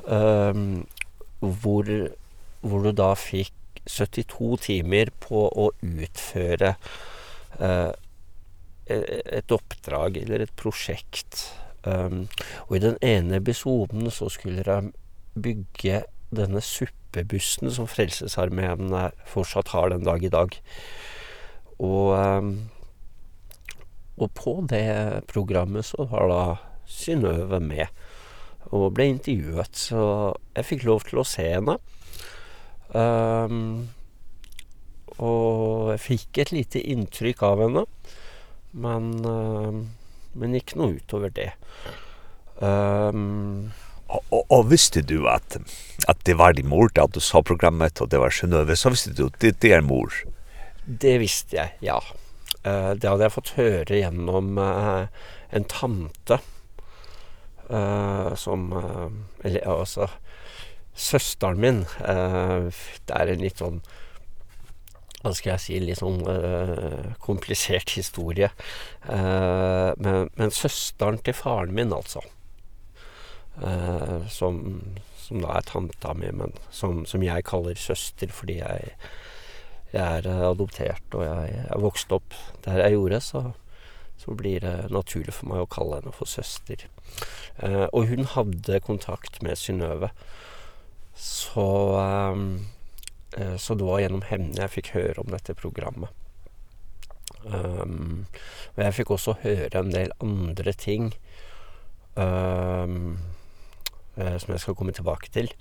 [0.07, 0.83] Uh,
[1.43, 1.91] hvor,
[2.63, 6.77] hvor du da fikk 72 timer på å utføre
[7.59, 7.91] uh,
[8.87, 11.49] et oppdrag eller et prosjekt
[11.83, 12.27] Um,
[12.69, 14.93] og i den ene episoden så skulle de
[15.35, 18.93] bygge denne suppebussen som Frelsesarmeen
[19.29, 20.55] fortsatt har den dag i dag.
[21.83, 22.53] Og, um,
[24.17, 26.43] og på det programmet så var da
[26.93, 27.87] Synnøve med
[28.73, 30.03] og ble intervjuet, så
[30.57, 31.75] jeg fikk lov til å se henne.
[32.93, 33.91] Um,
[35.19, 37.85] og jeg fikk et lite inntrykk av henne,
[38.73, 39.11] men...
[39.27, 39.83] Um,
[40.39, 41.51] men ikke noe utover det.
[42.63, 43.73] Um,
[44.13, 45.57] og, og, og visste du at,
[46.09, 49.15] at det var din mor da du sa programmet, og det var Sjønøve, så visste
[49.17, 50.15] du at det, det er mor?
[50.85, 51.99] Det visste jeg, ja.
[52.63, 55.09] Uh, det hadde jeg fått høre gjennom uh,
[55.53, 56.39] en tante,
[57.71, 59.09] uh, som, uh,
[59.43, 60.11] eller altså,
[60.93, 62.69] søsteren min, uh,
[63.09, 64.02] det er en litt sånn, uh,
[65.23, 68.51] vad ska jag säga liksom eh komplicerad historia.
[69.09, 72.21] Eh men men systern till faren min alltså.
[73.65, 74.83] Eh som
[75.17, 78.81] som då är tanta min men som som jag kallar syster för det jag
[79.91, 83.53] jag är adopterad och jag jag växte upp där jag gjorde så
[84.25, 86.89] så blir det naturligt för mig att kalla henne för syster.
[87.57, 90.11] Eh och hon hade kontakt med Synöve.
[91.15, 92.67] Så um,
[93.59, 96.11] så det var genom henne jag fick höra om detta programmet.
[97.45, 98.27] Um,
[98.75, 101.19] men jag fick också höra en del andra ting
[102.15, 103.19] um,
[104.15, 105.53] som jag ska komma tillbaka till.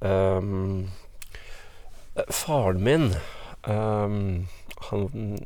[0.00, 0.90] Um,
[2.28, 3.14] faren min,
[3.62, 5.38] um, han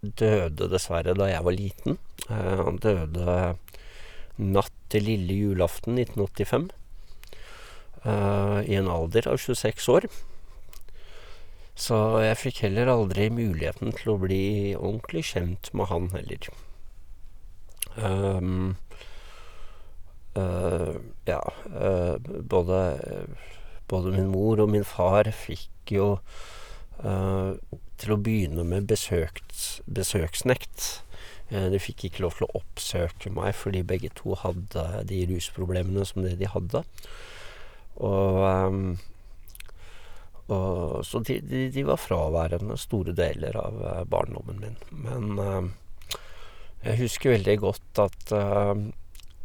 [0.00, 1.98] døde dessverre da jeg var liten.
[2.30, 3.56] Uh, han døde
[4.38, 6.70] natt til lille julaften 1985
[8.06, 10.08] uh, i en alder av 26 år.
[11.78, 14.42] Så jeg fikk heller aldri muligheten til å bli
[14.74, 16.50] ordentlig kjent med han heller.
[17.98, 18.76] Ehm um,
[20.38, 20.94] uh,
[21.26, 21.40] ja,
[21.74, 22.16] uh,
[22.50, 22.80] både
[23.88, 26.08] både min mor og min far fikk jo
[27.00, 27.52] uh,
[27.98, 31.04] til å begynne med besøkt besøksnekt.
[31.50, 36.04] Eh de fikk ikke lov til å oppsøke meg fordi begge to hadde de rusproblemene
[36.06, 36.82] som det de hadde.
[37.96, 38.98] Og um,
[40.48, 44.78] Og, så de, de, de var fraværende store deler av uh, barndommen min.
[45.04, 45.66] Men uh,
[46.86, 48.72] jeg husker veldig godt at uh,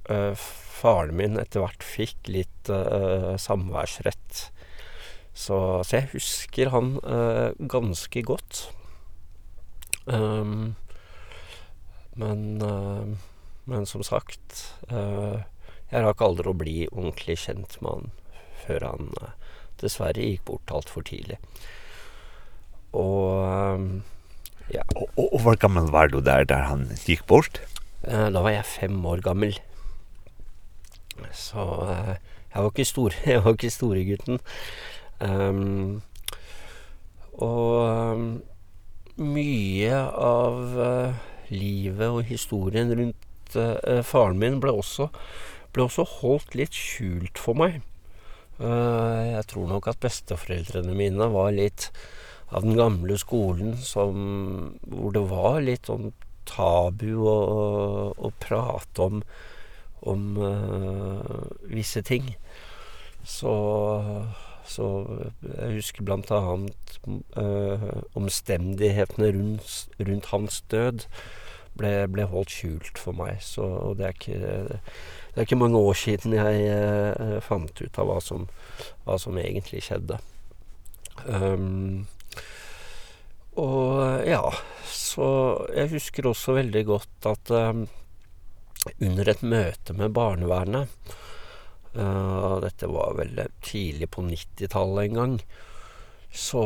[0.07, 0.45] uh,
[0.79, 4.45] faren min etter hvert fikk litt uh, samværsrett.
[5.35, 8.67] Så, så jeg husker han uh, ganske godt.
[10.07, 10.75] Um,
[12.15, 13.11] men, uh,
[13.67, 15.43] men som sagt, uh,
[15.91, 18.13] jeg rakk aldri å bli ordentlig kjent med han
[18.63, 19.15] før han...
[19.19, 19.39] Uh,
[19.81, 21.39] dessverre gikk bort alt for tidlig.
[22.93, 24.03] Og
[24.71, 24.83] ja.
[24.95, 27.61] Og, og, og hvor gammel var du der der han gikk bort?
[28.03, 29.57] Eh, da var jeg fem år gammel.
[31.31, 32.15] Så eh,
[32.53, 34.39] jeg var ikke stor, jeg var ikke store gutten.
[35.23, 36.01] Um,
[37.33, 38.25] og um,
[39.23, 41.21] mye av uh,
[41.53, 45.07] livet og historien rundt uh, faren min ble også,
[45.73, 47.79] ble også holdt litt skjult for meg.
[48.59, 51.89] Jeg tror nok at besteforeldrene mine var litt
[52.53, 56.11] av den gamle skolen som, hvor det var litt sånn
[56.49, 57.35] tabu å,
[58.13, 59.21] å prate om,
[60.05, 62.33] om uh, visse ting.
[63.23, 63.53] Så,
[64.67, 64.89] så
[65.47, 66.97] jeg husker blant annet
[67.39, 71.07] uh, omstendighetene rundt, rundt hans død
[71.79, 73.39] ble, ble holdt skjult for meg.
[73.41, 73.65] Så,
[73.97, 74.81] det er ikke
[75.33, 78.45] det er ikke mange år siden jeg eh, fant ut av hva som,
[79.07, 80.19] hva som egentlig skjedde.
[81.25, 82.05] Um,
[83.57, 84.43] og ja,
[84.85, 85.25] så
[85.73, 87.87] jeg husker også veldig godt at um,
[88.93, 90.93] under et møte med barnevernet,
[91.97, 95.35] uh, dette var vel tidlig på 90-tallet en gang,
[96.29, 96.63] så,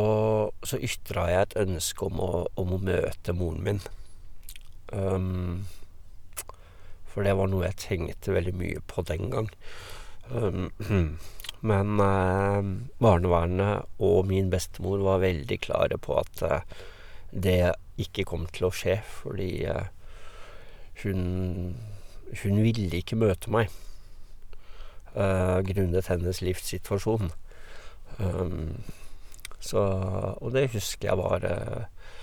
[0.64, 3.82] så ytra jeg et ønske om å, om å møte moren min.
[4.92, 5.68] Um,
[7.18, 9.48] For det var noe jeg tenkte veldig mye på den gang.
[10.30, 10.68] Um,
[11.66, 12.62] men uh,
[13.02, 16.78] barnevernet og min bestemor var veldig klare på at uh,
[17.34, 19.90] det ikke kom til å skje, fordi uh,
[21.02, 21.74] hun,
[22.44, 23.74] hun ville ikke møte meg
[25.18, 27.34] uh, grunnet hennes livssituasjon.
[28.22, 28.84] Um,
[29.58, 29.90] så,
[30.38, 32.18] og det husker jeg var, uh,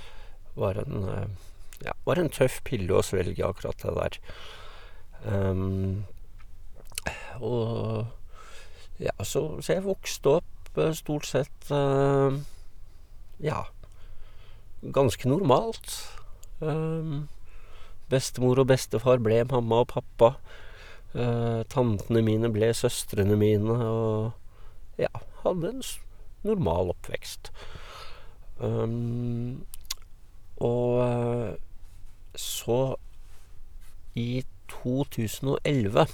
[0.54, 4.26] var, en, uh, ja, var en tøff pille å svelge akkurat det der.
[5.24, 6.04] Um,
[7.40, 8.06] og
[9.00, 12.34] ja, så, så jeg vokste opp stort sett uh,
[13.42, 13.62] ja,
[14.94, 15.96] ganske normalt.
[16.60, 17.28] Um,
[18.10, 20.34] bestemor og bestefar ble mamma og pappa.
[21.14, 25.12] Uh, tantene mine ble søstrene mine, og ja,
[25.44, 25.84] hadde en
[26.44, 27.52] normal oppvekst.
[28.58, 29.64] Um,
[30.62, 31.56] og
[32.38, 32.80] så
[34.14, 34.44] i
[34.82, 36.06] 2011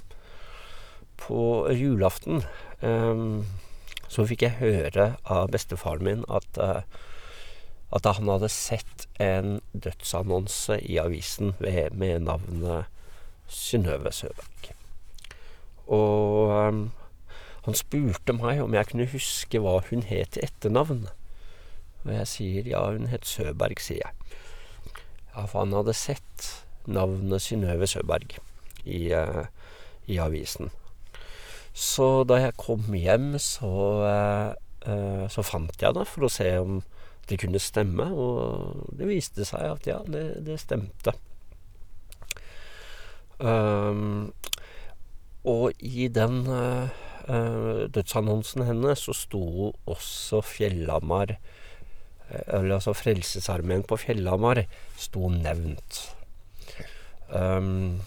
[1.21, 1.45] på
[1.77, 2.43] julaften
[2.81, 3.45] um,
[4.11, 6.83] så fikk jeg høre av bestefaren min at, uh,
[7.95, 12.89] at han hadde sett en dødsannonse i avisen ved, med navnet
[13.51, 14.73] Synnøve Søberg.
[15.91, 16.83] Og um,
[17.67, 21.09] han spurte meg om jeg kunne huske hva hun het til etternavn.
[22.07, 24.39] Og jeg sier ja, hun het Søberg, sier jeg.
[25.35, 26.47] Ja, for han hadde sett
[26.91, 28.39] navnet Synnøve Søberg
[28.85, 29.45] i, uh,
[30.11, 30.71] i avisen.
[31.73, 33.73] Så da jeg kom hjem, så,
[34.05, 36.81] uh, så fant jeg det for å se om
[37.31, 41.15] det kunne stemme, og det viste seg at ja, det, det stemte.
[43.41, 44.33] Um,
[45.49, 46.91] og i den uh,
[47.31, 51.39] uh, dødsannonsen henne så sto også Fjellhamar
[52.31, 54.63] eller altså Frelsesarmeen på Fjellhamar
[54.99, 56.01] sto nevnt.
[57.31, 58.01] Um,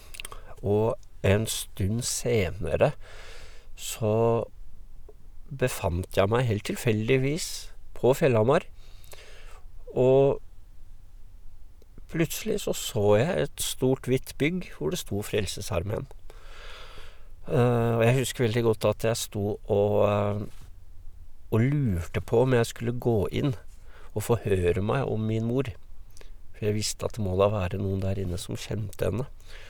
[0.64, 2.92] Og en stund senere
[3.76, 4.44] så
[5.48, 7.48] befant jeg meg helt tilfeldigvis
[7.96, 8.66] på Fjellhamar.
[9.94, 10.40] Og
[12.10, 16.06] plutselig så så jeg et stort hvitt bygg hvor det sto Frelsesarmeen.
[17.44, 20.40] Uh, og jeg husker veldig godt at jeg sto og, uh,
[21.52, 23.52] og lurte på om jeg skulle gå inn
[24.14, 25.68] og forhøre meg om min mor.
[26.54, 29.28] For jeg visste at det må da være noen der inne som kjente henne.
[29.28, 29.63] Uh,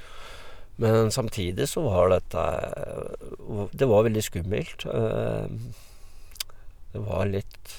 [0.82, 2.44] Men samtidig så var dette
[3.78, 4.86] det var veldig skummelt.
[6.94, 7.74] Det var litt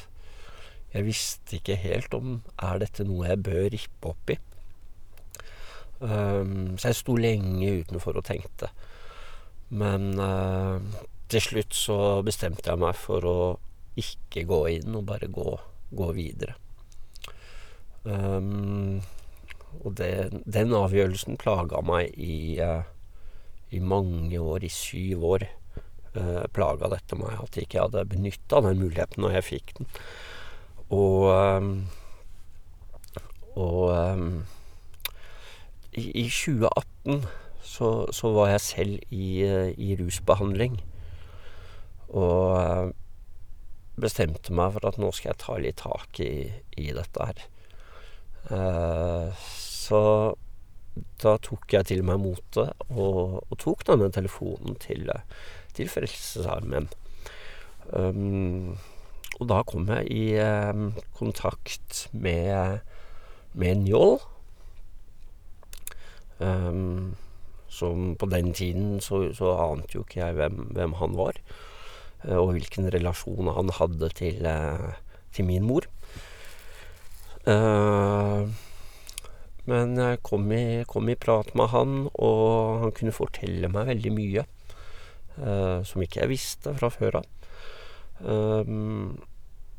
[0.95, 4.37] jeg visste ikke helt om er dette noe jeg bør rippe opp i.
[5.99, 8.69] Um, så jeg sto lenge utenfor og tenkte.
[9.75, 10.79] Men uh,
[11.31, 13.37] til slutt så bestemte jeg meg for å
[13.99, 15.57] ikke gå inn og bare gå,
[15.91, 16.55] gå videre.
[18.05, 19.01] Um,
[19.83, 20.11] og det,
[20.45, 22.85] den avgjørelsen plaga meg i, uh,
[23.75, 25.47] i mange år, i syv år.
[26.15, 29.89] Uh, plaga dette meg, at jeg ikke hadde benyttet den muligheten når jeg fikk den.
[30.95, 31.71] Og, um,
[33.55, 34.45] og um,
[35.91, 37.25] i, i 2018
[37.65, 40.77] så, så var jeg selv i, uh, i rusbehandling.
[42.15, 42.93] Og uh,
[43.99, 46.47] bestemte meg for at nå skal jeg ta litt tak i,
[46.77, 47.45] i dette her.
[48.45, 49.31] Uh,
[49.85, 50.01] Så
[51.21, 55.09] da tok jeg til meg motet og, og tok denne telefonen til,
[55.75, 56.87] til Frelsesarmen.
[57.91, 58.77] Um,
[59.35, 62.79] og da kom jeg i um, kontakt med,
[63.53, 64.17] med Njål,
[66.39, 67.13] um,
[67.67, 71.41] som på den tiden så, så ante jo ikke jeg hvem, hvem han var,
[72.31, 74.47] og hvilken relasjon han hadde til,
[75.35, 75.85] til min mor.
[77.45, 78.47] Uh,
[79.69, 84.11] Men jeg kom i, kom i prat med han, og han kunne fortelle meg veldig
[84.13, 87.31] mye eh, som ikke jeg visste fra før av.
[88.25, 89.17] Um,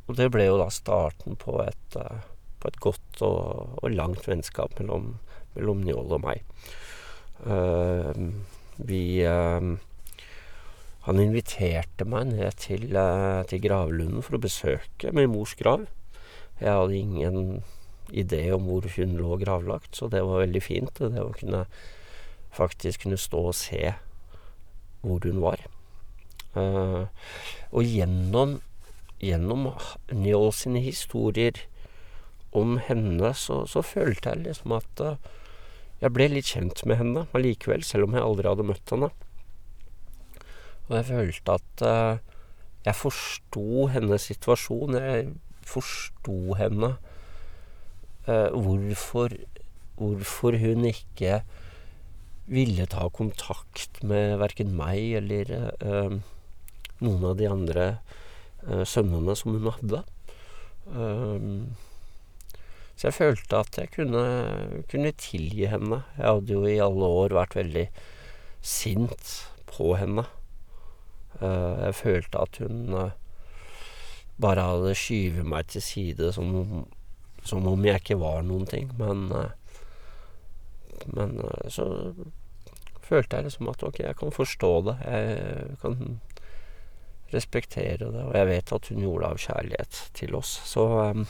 [0.06, 2.20] og det ble jo da starten på et, uh,
[2.60, 5.14] på et godt og, og langt vennskap mellom,
[5.56, 6.44] mellom Njål og meg.
[7.46, 8.12] Uh,
[8.76, 9.72] vi, uh,
[11.06, 15.88] han inviterte meg ned til, uh, til gravlunden for å besøke min mors grav.
[16.60, 17.64] Jeg hadde ingen
[18.10, 20.98] idé om hvor hun lå gravlagt, så det var veldig fint.
[20.98, 21.66] Det å kunne
[22.56, 23.94] faktisk kunne stå og se
[25.06, 25.66] hvor hun var.
[26.56, 27.06] Uh,
[27.70, 28.58] og gjennom,
[29.20, 29.68] gjennom
[30.08, 31.60] Njål sine historier
[32.56, 35.18] om henne, så, så følte jeg liksom at uh,
[36.00, 39.10] jeg ble litt kjent med henne allikevel, selv om jeg aldri hadde møtt henne.
[40.86, 42.36] Og jeg følte at uh,
[42.86, 45.30] jeg forsto hennes situasjon, jeg
[45.66, 46.94] forsto henne
[48.26, 49.34] eh, hvorfor,
[49.98, 51.40] hvorfor hun ikke
[52.46, 56.18] ville ta kontakt med hverken meg eller eh,
[57.02, 57.86] noen av de andre
[58.66, 60.04] eh, sønnene som hun hadde.
[60.86, 61.74] Um,
[62.96, 64.22] så jeg følte at jeg kunne,
[64.88, 66.00] kunne tilgi henne.
[66.16, 67.84] Jeg hadde jo i alle år vært veldig
[68.64, 69.32] sint
[69.68, 70.24] på henne.
[71.36, 73.10] Uh, jeg følte at hun uh,
[74.40, 76.86] bare hadde skyvet meg til side som
[77.48, 79.28] som om jeg ikke var någonting men
[81.14, 81.38] men
[81.70, 81.86] så
[83.06, 86.20] følte jeg liksom at ok, jeg kan forstå det, jeg kan
[87.34, 90.54] respektere det, og jeg vet at hun gjorde det av kjærlighet til oss.
[90.66, 91.26] Så, um,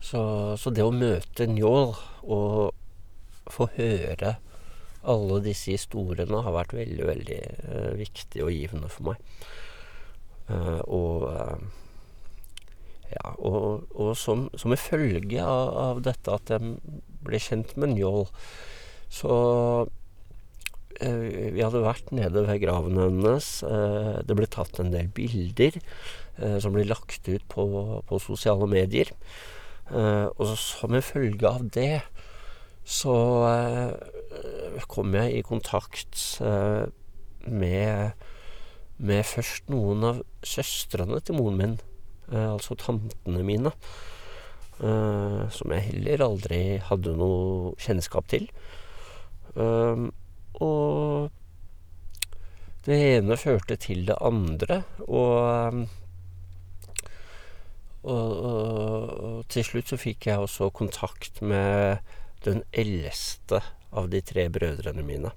[0.00, 0.22] så,
[0.60, 4.36] så det å møte Njål og få høre
[5.04, 9.32] alle disse historiene har vært veldig, veldig uh, viktig og givende for meg.
[10.50, 11.30] Uh, og...
[11.30, 11.80] Uh,
[13.14, 16.74] Ja, og, og som, som i følge av, av dette at jeg
[17.24, 18.26] ble kjent med Njål,
[19.12, 19.34] så
[20.98, 23.50] eh, vi hadde vært nede ved graven hennes.
[23.68, 27.68] Eh, det ble tatt en del bilder eh, som ble lagt ut på,
[28.08, 29.14] på sosiale medier.
[29.92, 32.02] Eh, og som i følge av det
[32.84, 33.14] så
[33.48, 36.84] eh, kom jeg i kontakt eh,
[37.48, 38.24] med,
[38.98, 41.76] med først noen av søstrene til moren min.
[41.78, 41.93] Eh,
[42.32, 43.72] eh, altså tantene mine,
[44.80, 48.48] eh, som jeg heller aldri hadde noe kjennskap til.
[49.54, 50.08] Um,
[50.62, 51.30] og
[52.86, 55.86] det ene førte til det andre, og,
[58.02, 62.02] og, og, og til slutt så fikk jeg også kontakt med
[62.44, 63.62] den eldste
[63.94, 65.30] av de tre brødrene mine.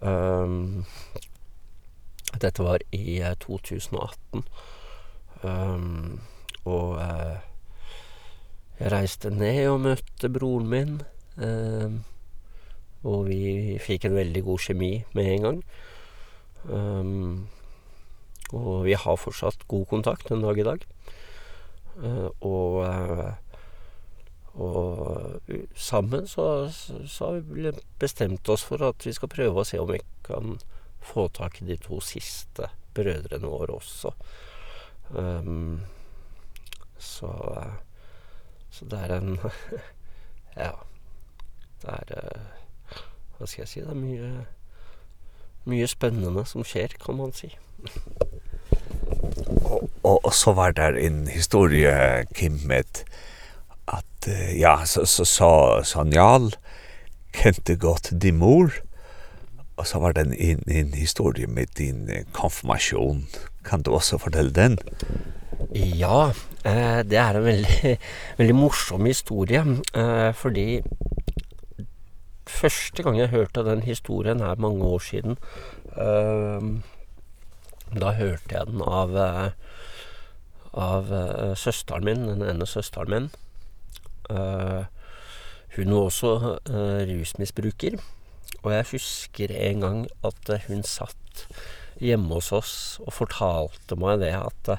[0.00, 0.84] Um,
[2.36, 4.44] dette var i 2018.
[5.44, 6.20] Um,
[6.64, 7.36] og uh,
[8.80, 10.96] jeg reiste ned og møtte broren min.
[11.36, 12.02] Um,
[13.06, 15.62] og vi fikk en veldig god kjemi med en gang.
[16.66, 17.48] Um,
[18.52, 20.86] og vi har fortsatt god kontakt en dag i dag.
[21.96, 23.34] Uh, og uh,
[24.56, 25.40] og
[25.76, 29.90] sammen så, så har vi bestemt oss for at vi skal prøve å se om
[29.90, 30.56] vi kan
[31.04, 34.14] få tak i de to siste brødrene våre også.
[35.10, 35.82] Um,
[36.98, 37.30] så,
[38.70, 39.38] så det er en,
[40.56, 40.72] ja,
[41.82, 42.40] det er,
[43.36, 44.30] hva skal jeg si, det er mye,
[45.68, 47.52] mye spennende som skjer, kan man si.
[49.64, 53.04] og, og, og så var det en historie, Kim, med
[53.86, 54.28] at,
[54.58, 55.50] ja, så så, så,
[55.84, 56.54] så Njal,
[57.36, 58.72] kjente godt din mor,
[59.76, 63.26] og så var det en, en, en historie med din konfirmasjon,
[63.66, 64.78] Kan du også fortelle den?
[65.74, 66.32] Ja,
[66.64, 67.94] eh, det er en veldig,
[68.38, 69.62] veldig morsom historie,
[69.94, 70.82] eh, fordi
[72.46, 75.38] første gang jeg hørte den historien her mange år siden,
[75.96, 76.70] eh,
[77.96, 79.18] da hørte jeg den av,
[80.74, 81.10] av
[81.56, 83.28] søsteren min, den ene søsteren min.
[84.30, 84.84] Eh,
[85.76, 86.32] hun var også
[86.66, 87.98] eh, rusmisbruker,
[88.62, 91.46] og jeg husker en gang at hun satt
[92.02, 92.74] hjemme hos oss
[93.04, 94.72] og fortalte meg det at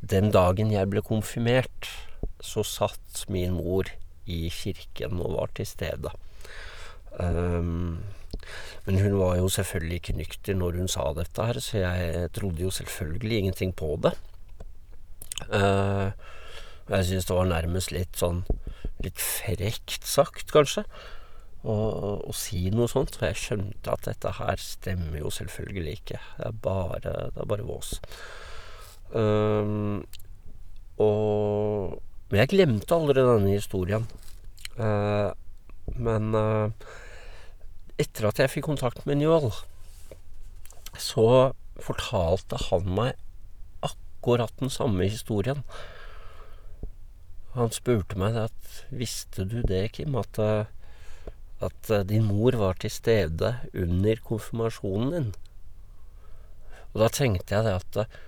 [0.00, 1.88] den dagen jeg ble konfirmert,
[2.44, 3.88] så satt min mor
[4.28, 6.12] i kirken og var til stede.
[7.18, 7.98] Um,
[8.86, 12.62] men hun var jo selvfølgelig ikke nykter når hun sa dette her, så jeg trodde
[12.62, 14.14] jo selvfølgelig ingenting på det.
[15.48, 16.10] Uh,
[16.88, 18.42] jeg synes det var nærmest litt sånn,
[19.04, 20.84] litt frekt sagt kanskje.
[20.84, 21.17] Uh,
[21.66, 26.20] og, og si noe sånt, for jeg skjønte at dette her stemmer jo selvfølgelig ikke.
[26.38, 27.96] Det er bare, det er bare vås.
[29.10, 30.04] Um,
[31.02, 31.98] og,
[32.30, 34.06] men jeg glemte aldri denne historien.
[34.78, 35.34] Uh,
[35.98, 36.70] men uh,
[37.98, 39.50] etter at jeg fikk kontakt med Njål,
[40.98, 41.28] så
[41.82, 43.18] fortalte han meg
[43.82, 45.64] akkurat den samme historien.
[47.58, 50.38] Han spurte meg at, visste du det, Kim, at...
[50.38, 50.77] Uh,
[51.64, 55.30] at din mor var til stede under konfirmasjonen din.
[56.94, 58.18] Og da tenkte jeg det at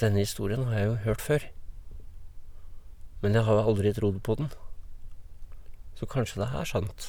[0.00, 1.46] denne historien har jeg jo hørt før.
[3.22, 4.50] Men jeg har aldri trodd på den.
[5.96, 7.08] Så kanskje det er sant.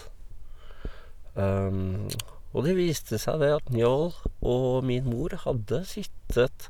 [1.36, 2.08] Um,
[2.56, 6.70] og det viste seg det at Njål og min mor hadde sittet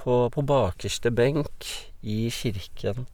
[0.00, 1.68] på, på bakerste benk
[2.02, 3.06] i kirken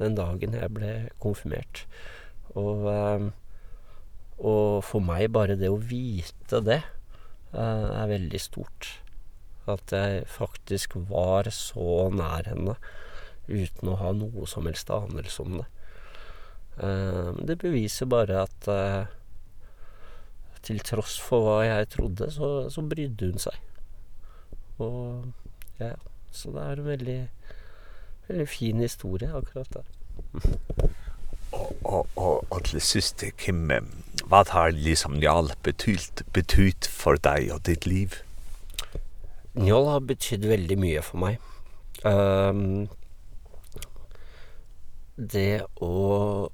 [0.00, 0.92] den dagen jeg ble
[1.22, 1.84] konfirmert.
[2.54, 2.86] Og...
[2.90, 3.32] Um,
[4.38, 6.80] Og for meg bare det å vite det
[7.54, 8.90] uh, er veldig stort.
[9.70, 12.76] At jeg faktisk var så nær henne
[13.48, 15.68] uten å ha noe som helst anelse om det.
[16.74, 19.04] Uh, det beviser bare at uh,
[20.64, 23.58] til tross for hva jeg trodde, så, så brydde hun seg.
[24.82, 25.30] Og
[25.78, 25.94] ja,
[26.34, 27.18] så det er en veldig,
[28.28, 29.92] veldig fin historie akkurat der.
[31.82, 33.72] och och och till syster Kim
[34.24, 38.14] vad har liksom Njal betytt betytt för dig och ditt liv?
[39.52, 41.38] Njal har betytt väldigt mycket för mig.
[42.04, 42.88] Ehm um,
[45.16, 46.50] det å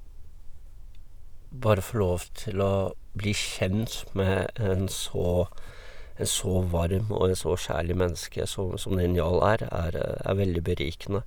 [1.51, 5.47] bare få lov til å bli kjent med en så
[6.19, 10.33] en så varm og en så kjærlig menneske som som den Njal er er er
[10.33, 11.21] veldig berikende.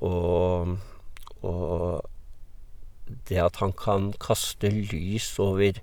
[0.00, 0.76] Og
[1.42, 2.10] og
[3.28, 5.80] det at han kan kaste lys over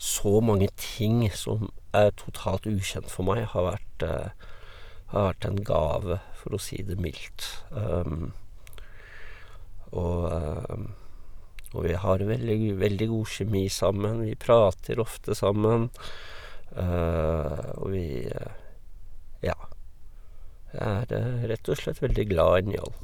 [0.00, 4.48] så mange ting som er totalt ukjent for meg, har vært, uh,
[5.12, 7.48] har vært en gave, for å si det mildt.
[7.74, 8.30] Um,
[9.90, 10.86] og, uh,
[11.74, 15.90] og vi har veldig, veldig god kjemi sammen, vi prater ofte sammen,
[16.78, 18.56] uh, og vi, uh,
[19.44, 19.58] ja,
[20.72, 22.96] jeg er uh, rett og slett veldig glad i Njål.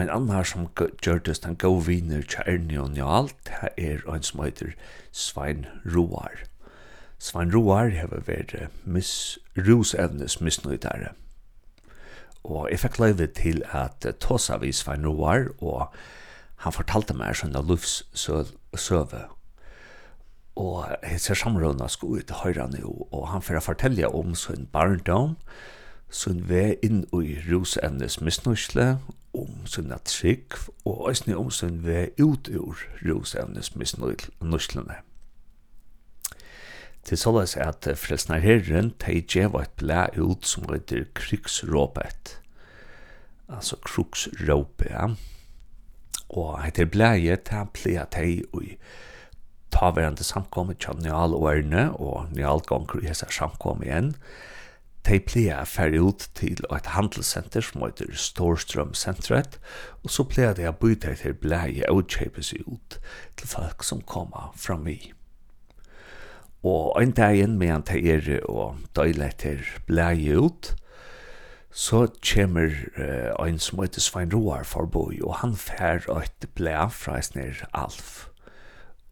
[0.00, 0.68] Og en annan som
[1.04, 4.70] gjørtes den gode viner til Ernie og Njal, det er en som heter
[5.12, 6.38] Svein Roar.
[7.18, 8.54] Svein Roar har vært
[8.88, 11.10] miss, rusevnes misnøydere.
[12.48, 15.92] Og jeg fikk løyve til at tåsa vi Svein Roar, og
[16.64, 19.26] han fortalte meg sånn av livssøve.
[20.56, 24.64] Og jeg ser samrådene sko ut til høyre nå, og han får fortelle om sin
[24.72, 25.79] barndom, og
[26.10, 28.98] sin vei inn i rusevnes misnøysle,
[29.34, 34.98] om sinna trygg og eisne om sin vei ut ur rusevnes misnøyslene.
[37.06, 42.36] Til såleis at frelsnar herren teg djeva et blæ ut som heter krigsråpet,
[43.48, 45.08] altså kruksråpet, ja.
[46.30, 48.76] Og heter blæje, ta plea teg ui
[49.70, 54.50] taverande samkommet tja Njal og Erne, og Njal gonger i hesa samkommet igjen, og
[55.08, 59.56] De pleia a fære ut til et handelssenter som heter Storstrøm Centret,
[60.04, 62.98] og så pleia de a byta etter blei og kjøpes ut
[63.40, 64.98] til folk som koma fram i.
[66.60, 70.74] Og en dagen medan de er og døyle etter blei ut,
[71.72, 77.16] så kommer uh, en som heter Svein Roar forboi, og han fær et blei fra
[77.22, 78.26] Esner Alf.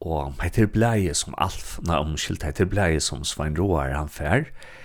[0.00, 4.77] Og heter blei som Alf, nei, omskilt heter blei som Svein Roar han fær, og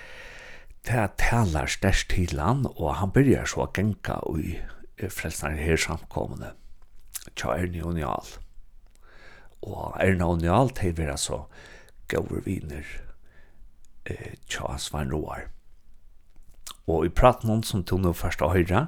[0.87, 4.57] det talar størst til han, og han byrjar så genka i
[5.09, 6.51] frelsnaren her samkomne,
[7.39, 8.33] tja Erni og Njal.
[9.63, 11.45] Og Erna og Njal, de så
[12.11, 12.83] gaur viner
[14.05, 15.47] eh, tja Svein Roar.
[16.87, 18.87] Og i praten om som tog nå først å høyre,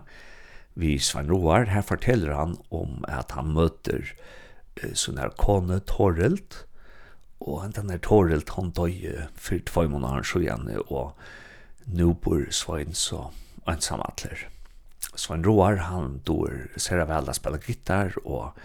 [0.76, 4.12] vi Svein Roar, her forteller han om at han møter
[4.76, 6.66] eh, sånn her kone Torelt,
[7.40, 9.00] og den her Torelt, han døg
[9.40, 11.16] for två måneder, så igjen, og
[11.86, 13.30] nu bor Svein så
[13.68, 14.48] ensam atler.
[15.16, 18.58] Svein Roar, han dår ser vel at spela gitar og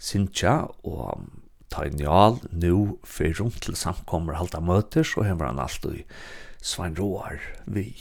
[0.00, 1.26] synja og
[1.70, 6.02] ta ideal nu for rundt til samkommer halta møter så hever han alltid
[6.60, 7.92] Svein Roar vi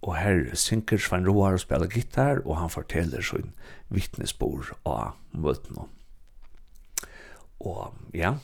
[0.00, 3.52] og her synker Svein Roar og spiller gitar og han forteller sin
[3.92, 5.88] vittnesbord av møtene
[7.58, 8.36] og ja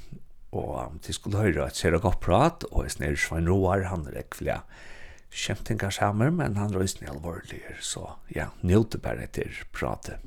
[0.55, 4.21] og de skulle høre et sera godt prat og jeg snir Svein Roar han er
[4.27, 4.61] ekvelig
[5.35, 10.21] kjemtingar samer, men han røysni alvorligere, så ja, njóte bare etter prate.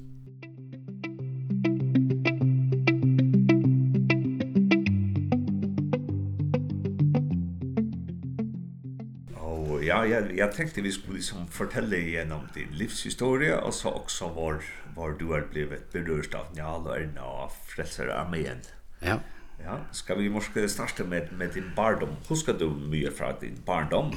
[9.87, 14.59] Ja, jeg, jeg tenkte vi skulle liksom fortelle gjennom din livshistorie, og så også hvor,
[14.93, 18.59] hvor du har blivet berørt av Njal og Erna og Frelser Armeen.
[19.01, 19.21] Ja.
[19.63, 22.13] Ja, skal vi måske starte med, med din barndom.
[22.27, 24.11] Husker du mye fra din barndom?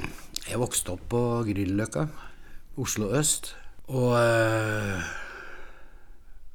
[0.49, 2.07] Jeg vokste opp på Grilløkka,
[2.81, 3.53] Oslo Øst,
[3.93, 5.09] og uh,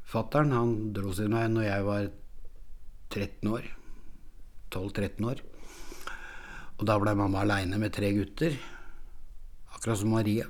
[0.10, 2.08] fatteren han dro sin vei når jeg var
[3.14, 3.68] 13 år,
[4.74, 5.44] 12-13 år.
[6.76, 8.58] Og da ble mamma alene med tre gutter,
[9.76, 10.46] Akkurat som Maria.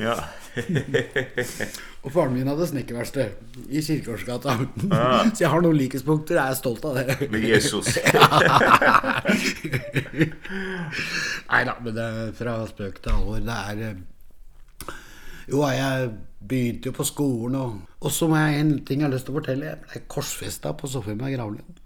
[0.00, 0.16] ja.
[2.02, 3.24] og faren min hadde snekkeverste
[3.68, 4.56] i Kirkegårdsgata.
[4.92, 5.28] Ah.
[5.34, 7.30] Så jeg har noen likhetspunkter, jeg er stolt av det.
[7.32, 7.88] Med Jesus.
[11.52, 13.40] Nei da, men det er fra spøk til alvor.
[13.44, 13.78] Det er
[15.50, 16.10] Jo, jeg
[16.48, 19.34] begynte jo på skolen, og, og så må jeg en ting jeg har lyst til
[19.34, 19.72] å fortelle.
[19.72, 21.81] Jeg ble korsfestet på Sofie med gravlund.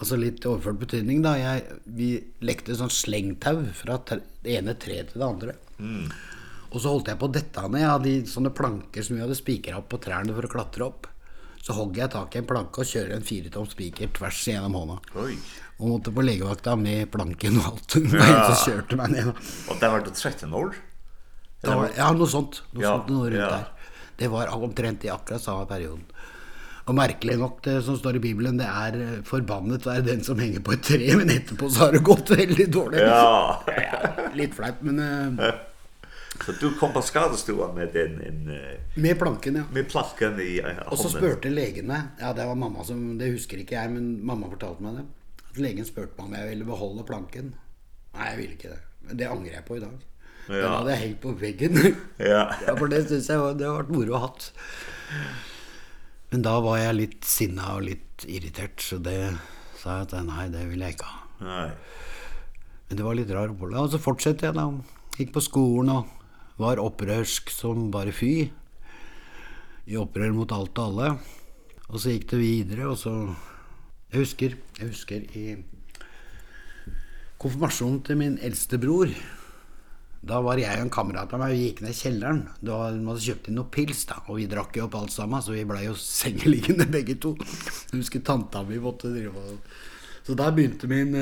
[0.00, 1.34] Altså litt overført betydning da.
[1.36, 2.10] Jeg, vi
[2.46, 4.20] lekte sånn slengtau fra det
[4.56, 5.56] ene tre til det andre.
[5.76, 6.08] Mm.
[6.70, 7.82] Og så holdt jeg på dette ned.
[7.82, 11.08] Jeg hadde sånne planker som vi hadde spikret opp på trærne for å klatre opp.
[11.60, 14.96] Så hogg jeg tak i en planke og kjører en firetomt spiker tvers gjennom hånda.
[15.20, 15.34] Oi.
[15.80, 17.98] Og måtte på legevakta med planken og alt.
[18.16, 18.46] Ja.
[18.48, 19.34] så kjørte meg ned.
[19.34, 20.78] Og det var det 13 år?
[21.60, 22.62] Var, ja, noe sånt.
[22.72, 22.94] Noe ja.
[22.96, 23.50] sånt noe rundt ja.
[23.58, 23.92] der.
[24.20, 26.06] Det var omtrent i akkurat samme perioden.
[26.88, 30.60] Og merkelig nok, det som står i Bibelen, det er 'forbannet være den som henger
[30.60, 33.02] på et tre', men etterpå så har det gått veldig dårlig.
[33.04, 33.60] Ja.
[33.86, 35.50] ja litt flaut, men uh,
[36.40, 38.46] Så du kom på skadestua med den en
[38.96, 39.64] med planken ja.
[39.72, 40.86] Med planken i uh, hånden.
[40.88, 44.48] Og så spurte legene, ja det var mamma som det husker ikke jeg, men mamma
[44.48, 45.04] fortalte meg det.
[45.50, 47.52] At legen spurte meg om jeg ville beholde planken.
[48.14, 48.80] Nei, jeg ville ikke det.
[49.06, 49.98] Men det angrer jeg på i dag.
[50.48, 50.54] Ja.
[50.54, 51.78] Den hadde jeg hengt på veggen.
[52.18, 52.42] Ja.
[52.66, 54.50] ja for det synes jeg det har vært moro å hatt.
[56.30, 59.18] Men da var jeg litt sinna og litt irritert, så det
[59.80, 61.20] sa jeg at nei, det vil jeg ikke ha.
[61.42, 61.66] Nei.
[62.88, 63.80] Men det var litt rar på det.
[63.80, 64.68] Og så fortsatte jeg da.
[65.16, 68.34] Gikk på skolen og var opprørsk som bare fy.
[69.90, 71.10] I opprør mot alt og alle.
[71.90, 73.14] Og så gikk det videre, og så...
[74.10, 75.44] Jeg husker, jeg husker i
[77.38, 79.12] konfirmasjonen til min eldste bror,
[80.20, 82.42] Da var jeg og en kamerat av meg, vi gikk ned i kjelleren.
[82.60, 85.54] Da måtte kjøpt inn noen pils da, og vi drakk jo opp alt sammen, så
[85.54, 87.32] vi ble jo sengeliggende begge to.
[87.40, 89.74] Jeg husker tanta mi måtte drive og...
[90.26, 91.16] Så da begynte min...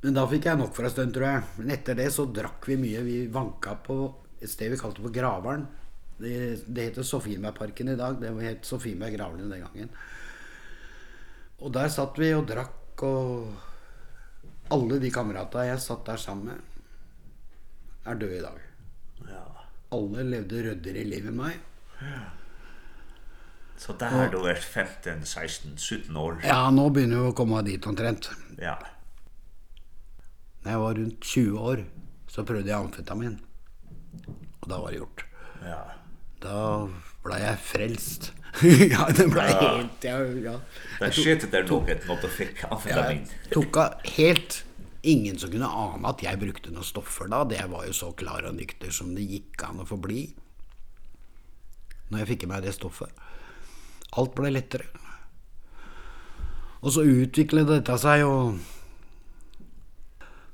[0.00, 1.44] Men da fikk jeg nok for en stund, tror jeg.
[1.60, 3.04] Men etter det så drakk vi mye.
[3.04, 3.98] Vi vanka på
[4.40, 5.66] et sted vi kalte på Gravaren.
[6.20, 6.32] Det,
[6.66, 8.16] det heter Sofienbergparken i dag.
[8.20, 9.92] Det het Sofienberg Gravlund den gangen.
[11.60, 16.69] Og der satt vi og drakk, og alle de kamerata jeg satt der sammen med,
[18.06, 18.60] er død i dag.
[19.28, 19.46] Ja.
[19.96, 21.58] Alle levde røddere i livet meg.
[22.00, 22.20] Ja.
[23.80, 26.40] Så der har du vært 15, 16, 17 år.
[26.44, 28.28] Ja, nå begynner vi å komme dit omtrent.
[28.60, 28.76] Ja.
[30.60, 31.84] Når jeg var rundt 20 år,
[32.28, 33.38] så prøvde jeg amfetamin.
[34.60, 35.24] Og da var det gjort.
[35.64, 35.80] Ja.
[36.44, 36.58] Da
[37.24, 38.30] ble jeg frelst.
[38.92, 39.58] ja, det ble ja.
[39.64, 40.04] helt...
[40.04, 40.56] Ja, ja.
[41.00, 43.24] Det skjedde der nok et måte fikk amfetamin.
[43.24, 43.80] Ja, jeg tok
[44.18, 44.60] helt
[45.02, 48.44] Ingen som kunne ane at jeg brukte noen stoffer da, det var jo så klar
[48.44, 50.26] og nykter som det gikk an å bli.
[52.10, 53.22] Når jeg fikk i meg det stoffet.
[54.20, 54.88] Alt ble lettere.
[56.80, 58.60] Og så utviklet dette seg og...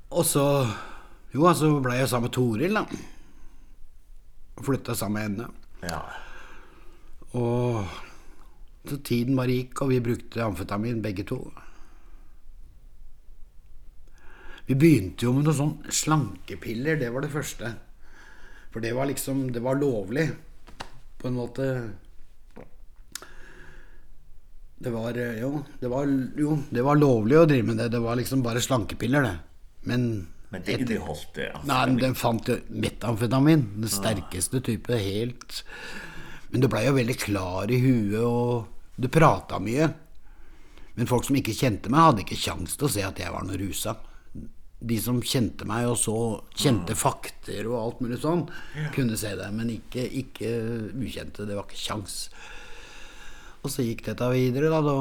[0.07, 0.43] Og så,
[1.35, 2.85] jo, så ble jeg sammen med Toril da.
[4.63, 5.47] Flyttet sammen med henne.
[5.83, 5.99] Ja.
[7.35, 7.83] Og
[8.87, 11.41] så tiden bare gikk, og vi brukte amfetamin begge to.
[11.51, 11.66] Ja.
[14.67, 17.71] Vi begynte jo med noen sånn slankepiller, det var det første.
[18.73, 20.27] For det var liksom, det var lovlig
[21.17, 21.67] på en måte.
[24.77, 28.19] Det var, jo, det var, jo, det var lovlig å drive med det, det var
[28.19, 29.37] liksom bare slankepiller det.
[29.89, 30.03] Men
[30.51, 31.47] Men det er det holdt det.
[31.49, 31.67] Altså.
[31.71, 35.63] Nei, men den fant jo metamfetamin, den sterkeste type, helt.
[36.51, 39.89] Men du ble jo veldig klar i huet, og du pratet mye.
[40.95, 43.47] Men folk som ikke kjente meg hadde ikke sjans til å se at jeg var
[43.47, 44.05] noe ruset
[44.77, 46.15] de som kjente meg og så
[46.53, 46.99] kjente mm.
[46.99, 48.43] fakter og alt mulig sånn,
[48.77, 48.89] ja.
[48.93, 50.51] kunne se det, men ikke, ikke
[50.93, 52.27] ukjente, det var ikke sjans.
[53.63, 54.97] Og så gikk dette videre da, da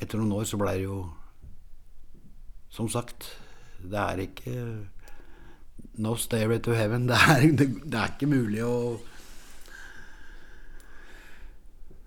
[0.00, 1.02] etter noen år så ble det jo,
[2.72, 3.28] som sagt,
[3.82, 4.56] det er ikke
[6.00, 8.76] no stairway to heaven, det er, det, det er ikke mulig å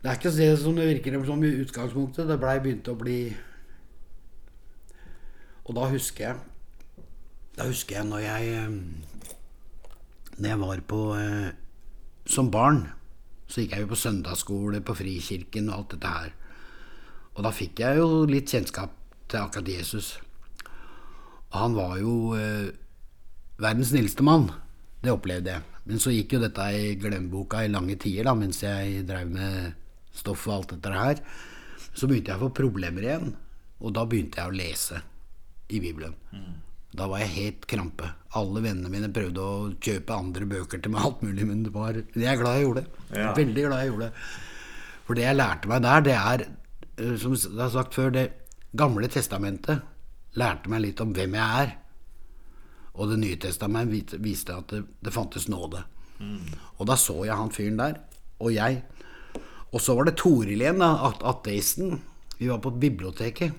[0.02, 2.28] Det er ikke det som det virker som i utgangspunktet.
[2.30, 3.22] Det ble begynt å bli
[5.66, 6.55] Og da husker jeg
[7.56, 8.70] Da husker jeg når jeg
[10.38, 11.02] Når jeg var på
[12.28, 12.82] Som barn
[13.48, 16.32] Så gikk jeg jo på søndagsskole, på frikirken og alt dette her.
[17.36, 18.96] Og da fikk jeg jo litt kjennskap
[19.30, 20.16] til akkurat Jesus.
[21.52, 22.16] Og han var jo
[23.62, 24.50] Verdens snilleste mann.
[25.04, 25.62] Det opplevde jeg.
[25.86, 29.76] Men så gikk jo dette i glemmeboka i lange tider da Mens jeg drev med
[30.16, 31.22] stoff og alt dette her.
[31.94, 33.36] Så begynte jeg å få problemer igjen
[33.80, 35.04] Og da begynte jeg å lese
[35.70, 36.18] i Bibelen.
[36.34, 36.65] Mm.
[36.96, 38.10] Da var jeg helt krampe.
[38.40, 41.98] Alle vennene mine prøvde å kjøpe andre bøker til meg, alt mulig, men det var,
[42.16, 43.04] jeg er glad jeg gjorde det.
[43.20, 43.32] Ja.
[43.38, 44.28] Veldig glad jeg gjorde det.
[45.06, 46.46] For det jeg lærte meg der, det er,
[47.22, 48.26] som jeg har sagt før, det
[48.76, 49.84] gamle testamentet
[50.40, 51.76] lærte meg litt om hvem jeg er.
[52.96, 55.84] Og det nye testamentet viste at det, det fantes nåde.
[56.20, 56.48] Mm.
[56.80, 58.00] Og da så jeg han fyren der,
[58.40, 58.82] og jeg.
[59.76, 62.00] Og så var det Toril igjen, da, at ateisten.
[62.40, 63.56] Vi var på biblioteket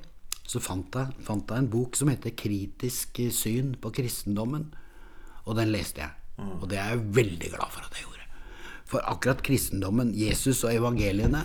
[0.46, 4.68] så fant jeg, fant jeg en bok som heter Kritisk syn på kristendommen,
[5.46, 6.14] og den leste jeg.
[6.60, 8.26] Og det er jeg veldig glad for at jeg gjorde.
[8.86, 11.42] For akkurat kristendommen, Jesus og evangeliene,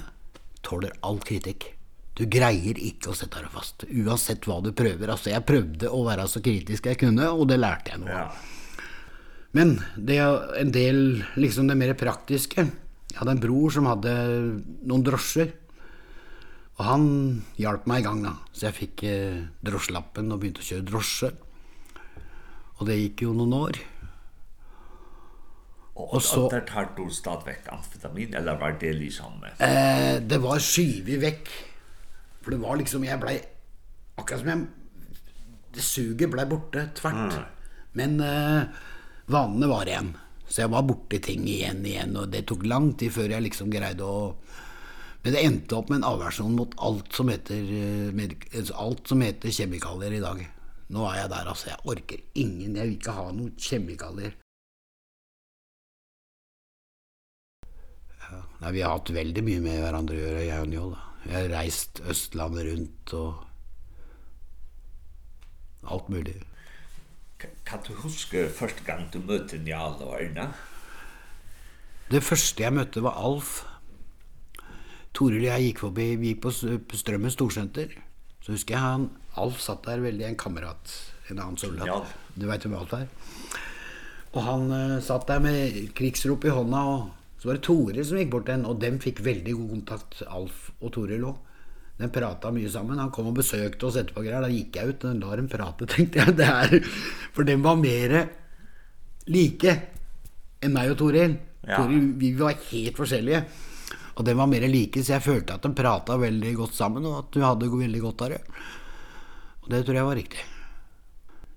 [0.66, 1.72] tåler all kritikk.
[2.18, 5.10] Du greier ikke å sette deg fast, uansett hva du prøver.
[5.10, 8.36] Altså, jeg prøvde å være så kritisk jeg kunne, og det lærte jeg noe av.
[8.36, 8.58] Ja.
[9.58, 11.00] Men det er en del,
[11.40, 12.68] liksom det mer praktiske.
[13.12, 14.14] Jeg hadde en bror som hadde
[14.88, 15.50] noen drosjer,
[16.82, 17.04] Og han
[17.62, 21.28] hjalp meg i gang da, så jeg fikk eh, drosjelappen og begynte å kjøre drosje.
[22.80, 23.78] Og det gikk jo noen år.
[25.94, 26.48] Og, og så...
[26.48, 29.46] Og der tar du stadig vekk amfetamin, eller var det liksom...
[29.62, 31.52] Eh, det var skyvig vekk.
[32.42, 33.36] For det var liksom, jeg ble...
[34.18, 34.66] Akkurat som jeg...
[35.78, 37.38] Det suget ble borte, tvert.
[37.38, 37.78] Mm.
[38.02, 38.82] Men eh,
[39.30, 40.10] vanene var igjen.
[40.48, 43.70] Så jeg var borte ting igjen igjen, og det tok lang tid før jeg liksom
[43.70, 44.34] greide å...
[45.22, 47.62] Men det endte opp med en avversjon mot alt som heter,
[48.74, 50.42] alt som heter kjemikalier i dag.
[50.92, 51.70] Nå er jeg der, altså.
[51.70, 52.76] Jeg orker ingen.
[52.76, 54.34] Jeg vil ikke ha noen kjemikalier.
[58.26, 61.00] Ja, nei, vi har hatt veldig mye med hverandre å gjøre, jeg og Njål.
[61.28, 63.32] Jeg har reist Østlandet rundt og
[65.86, 66.40] alt mulig.
[67.66, 70.52] Kan du huske første gang du møtte Njål og Erna?
[72.12, 73.62] Det første jeg møtte var Alf.
[75.16, 76.54] Toril og jeg gikk forbi, vi gikk på,
[76.88, 77.94] på Strømmen Storsenter.
[78.42, 79.10] Så husker jeg han,
[79.40, 80.96] Alf satt der veldig, en kamerat,
[81.30, 81.88] en annen soldat.
[81.88, 82.00] Ja.
[82.36, 83.08] Du vet hvem Alf er.
[84.32, 88.20] Og han uh, satt der med krigsrop i hånda, og så var det Toril som
[88.20, 91.48] gikk bort den, og dem fikk veldig god kontakt, Alf og Toril også.
[92.02, 92.98] De prata mye sammen.
[92.98, 94.42] Han kom og besøkte oss etterpå greier.
[94.42, 96.34] Da gikk jeg ut og la dem prate, tenkte jeg.
[96.40, 96.88] Det er,
[97.36, 98.16] for dem var mer
[99.30, 99.76] like
[100.66, 101.36] enn meg og Toril.
[101.62, 101.78] Ja.
[101.78, 103.44] Toril, vi var helt forskjellige.
[104.16, 107.18] Og det var mer like, så jeg følte at de pratet veldig godt sammen, og
[107.22, 108.42] at du hadde veldig godt av det.
[109.62, 110.44] Og det tror jeg var riktig.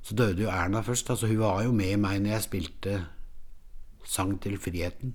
[0.04, 1.10] Så døde jo Erna først.
[1.10, 2.96] Altså, hun var jo med meg når jeg spilte
[4.04, 5.14] sang til friheten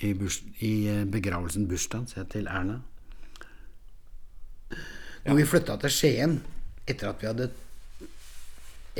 [0.00, 2.78] i, burs, i begravelsen bursdagen, sier jeg til Erna.
[5.26, 6.38] Når vi flyttet til Skien,
[6.88, 7.50] etter at vi hadde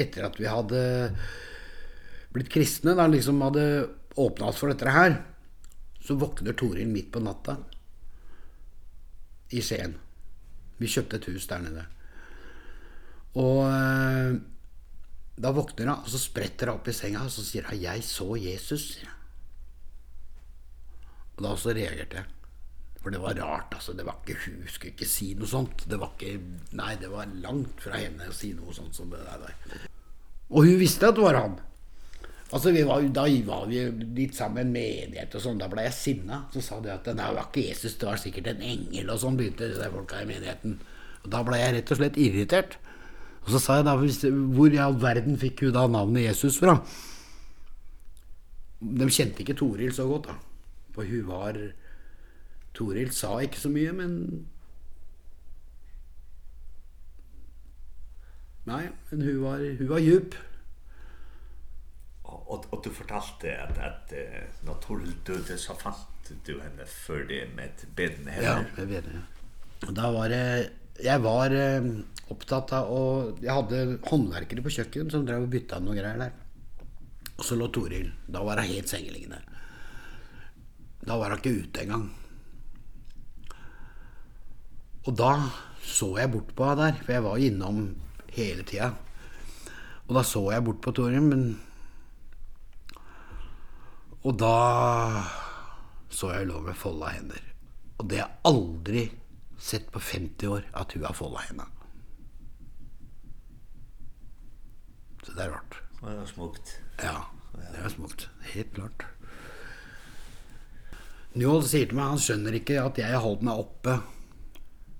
[0.01, 0.83] etter at vi hadde
[2.35, 3.65] blitt kristne, da liksom hadde
[4.21, 5.17] åpnet oss for dette her,
[6.01, 7.57] så våkner Toril midt på natta
[9.51, 9.96] i Skien.
[10.80, 11.84] Vi kjøpte et hus der nede.
[13.40, 13.66] Og
[15.40, 18.05] da våkner hun, og så spretter hun opp i senga, og så sier hun, jeg
[18.07, 18.86] så Jesus.
[21.36, 22.36] Og da så reagerte jeg.
[23.01, 23.94] For det var rart, altså.
[23.96, 25.86] Det var ikke, hun skulle ikke si noe sånt.
[25.88, 26.34] Det var ikke,
[26.76, 29.86] nei, det var langt fra henne å si noe sånt som det der.
[30.51, 31.57] Og hun visste at det var han.
[32.53, 36.44] Alltså vi var ju var vi lite sammen menighet och sånt, da ble jeg sinna.
[36.53, 39.38] Så sa de at det var ikke Jesus, det var sikkert en engel og sånn
[39.38, 40.80] begynte de folka i menigheten.
[41.22, 42.76] Og da ble jeg rett og slett irritert.
[43.44, 43.94] Og så sa jeg da,
[44.57, 46.80] hvor i all verden fikk hun da navnet Jesus fra?
[48.80, 50.38] De kjente ikke Toril så godt da.
[50.96, 51.57] For hun var,
[52.74, 54.16] Toril sa ikke så mye, men
[58.68, 60.34] Nei, men hun var, hun var djup
[62.31, 64.12] och och du fortalte att att
[64.64, 68.43] naturligt du det så fant du henne för det med bedden här.
[68.43, 69.87] Ja, jag vet det.
[69.87, 70.70] Och då var det
[71.03, 71.51] jag var
[72.28, 76.33] upptatt av och jag hade hantverkare på köket som drev och bytte några grejer där.
[77.37, 79.39] Och så lå Toril, då var det helt sengeliggende.
[81.01, 82.11] Da var jag ikke ute engang.
[85.09, 85.31] Og da
[85.81, 87.78] så jeg bort på henne der, for jeg var innom
[88.37, 88.91] hele tida.
[90.07, 91.47] Og da så jeg bort på Toril, men
[94.27, 94.57] Og da
[96.11, 97.45] så jeg lå med folda hender.
[98.01, 99.05] Og det har jeg aldri
[99.61, 101.68] sett på 50 år at hun har folda hendene.
[105.21, 105.81] Så det er rart.
[106.01, 106.75] Det er smukt.
[107.01, 107.16] Ja,
[107.55, 108.29] det er smukt.
[108.55, 109.05] Helt klart.
[111.37, 114.01] Njål sier til meg, han skjønner ikke at jeg har holdt meg oppe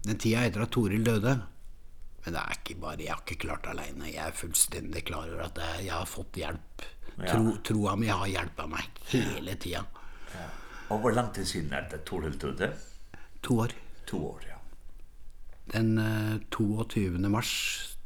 [0.07, 1.35] den tida etter at Toril døde.
[2.25, 4.11] Men det er ikke bare, jeg har ikke klart alene.
[4.11, 6.87] Jeg er fullstendig klar over at jeg, jeg har fått hjelp.
[7.21, 7.33] Ja.
[7.33, 9.89] Tro, troa mi har hjulpet meg hele tiden.
[10.35, 10.47] Ja.
[10.91, 12.03] Og hvor langt siden er det?
[12.09, 12.71] Torhildur det?
[13.47, 13.75] To år.
[14.11, 14.59] To år, ja.
[15.73, 17.19] Den uh, 22.
[17.31, 17.53] mars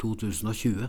[0.02, 0.88] 2020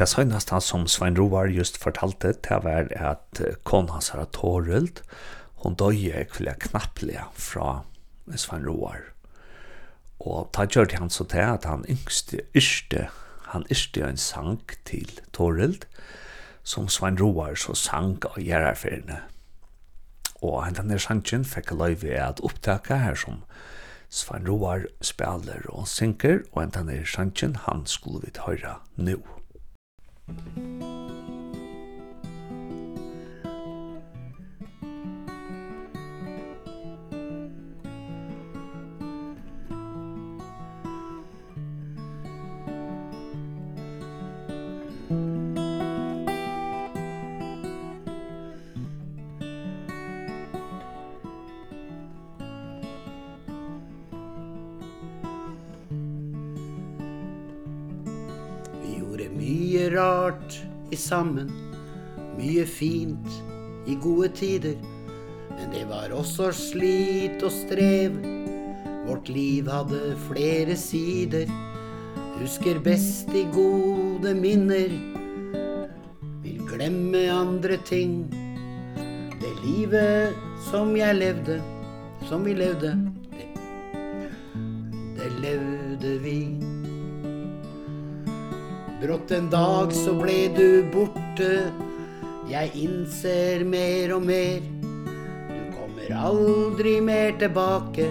[0.00, 5.02] Det senast som Svein Roar just fortalte, det var at kon hans har tårult,
[5.60, 7.82] hon døye kvile knapplega fra
[8.32, 9.02] Svein Roar.
[10.24, 13.10] Og ta gjør han så til at han yngste, yrste,
[13.52, 15.84] han yrste en sang til Torhild,
[16.64, 19.18] som Svein Roar så sang av gjerarferdene.
[20.40, 23.44] Og han denne sangen fikk løyve at opptaka her som
[24.08, 29.18] Svein Roar spiller og synker, og han denne sangen han skulle vidt høyra nu.
[30.30, 30.99] Thank you.
[61.00, 61.50] sammen.
[62.36, 63.40] Mye fint
[63.88, 64.76] i gode tider,
[65.50, 68.16] men det var også slit og strev.
[69.08, 71.50] Vårt liv hadde flere sider,
[72.38, 74.92] husker best i gode minner.
[76.44, 78.22] Vil glemme andre ting,
[79.40, 80.36] det livet
[80.70, 81.58] som jeg levde,
[82.28, 83.09] som vi levde.
[89.00, 91.70] Brått en dag så ble du borte.
[92.50, 94.60] Jeg innser mer og mer.
[95.48, 98.10] Du kommer aldri mer tilbake.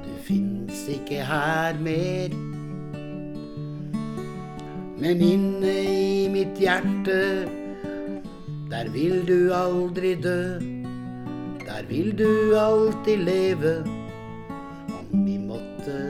[0.00, 2.32] Du finnes ikke her mer.
[5.00, 7.20] Men inne i mitt hjerte
[8.72, 10.56] Der vil du aldri dø.
[11.66, 13.74] Der vil du alltid leve.
[14.96, 16.00] Om vi måtte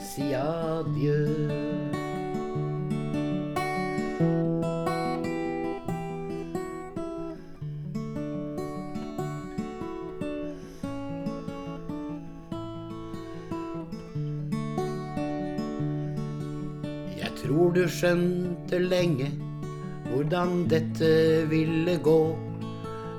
[0.00, 1.69] si adjø.
[17.92, 19.30] skjønte lenge
[20.10, 21.10] hvordan dette
[21.50, 22.20] ville gå.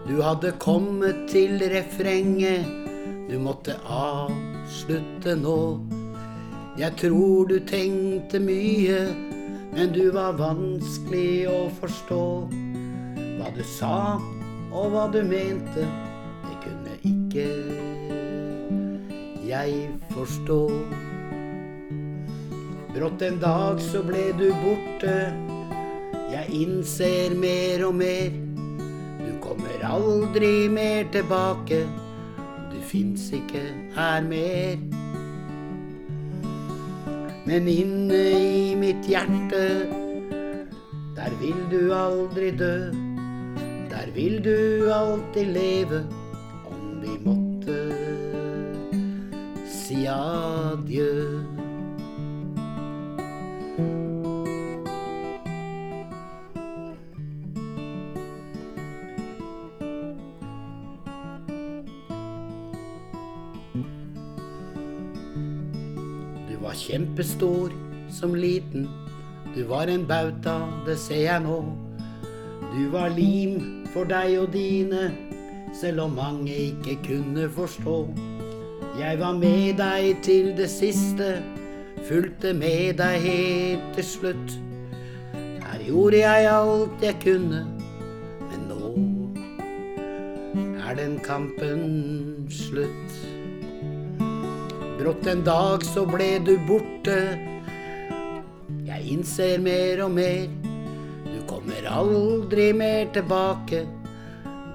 [0.07, 2.65] Du hadde kommet til refrenget,
[3.29, 5.79] du måtte avslutte nå.
[6.79, 9.03] Jeg tror du tenkte mye,
[9.75, 12.23] men du var vanskelig å forstå.
[13.37, 13.95] Hva du sa
[14.71, 15.85] og hva du mente,
[16.47, 17.47] det kunne ikke
[19.47, 20.59] jeg forstå.
[22.91, 25.13] Brått en dag så ble du borte.
[26.31, 28.33] Jeg innser mer og mer.
[29.21, 31.85] Du kommer aldri mer tilbake.
[32.73, 33.61] Du finnes ikke
[33.95, 34.75] her mer.
[37.47, 39.63] Men inne i mitt hjerte
[41.15, 42.91] Der vil du aldri dø.
[43.91, 46.03] Der vil du alltid leve
[46.67, 47.79] Om vi måtte
[49.67, 51.50] Si adjø.
[66.91, 67.71] kjempestor
[68.09, 68.89] som liten.
[69.55, 71.61] Du var en bauta, det ser jeg nå.
[72.71, 75.11] Du var lim for deg og dine,
[75.75, 77.97] selv om mange ikke kunne forstå.
[78.99, 81.39] Jeg var med deg til det siste,
[82.09, 84.55] fulgte med deg helt til slutt.
[85.63, 87.65] Her gjorde jeg alt jeg kunne,
[88.51, 88.93] men nå
[90.83, 93.30] er den kampen slutt.
[95.01, 97.15] Brått en dag så ble du borte.
[98.85, 100.43] Jeg innser mer og mer
[101.25, 103.79] Du kommer aldri mer tilbake.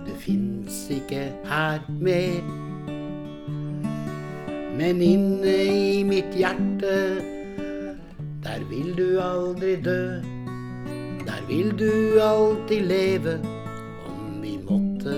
[0.03, 2.41] Du finnes ikke her mer.
[4.74, 6.97] Men inne i mitt hjerte
[8.43, 10.18] Der vil du aldri dø.
[11.22, 13.39] Der vil du alltid leve
[14.11, 15.14] Om vi måtte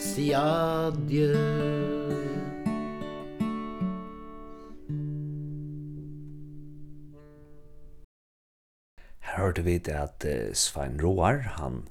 [0.00, 1.71] Si adjø.
[9.42, 11.84] hørte vi det at uh, Svein Roar, han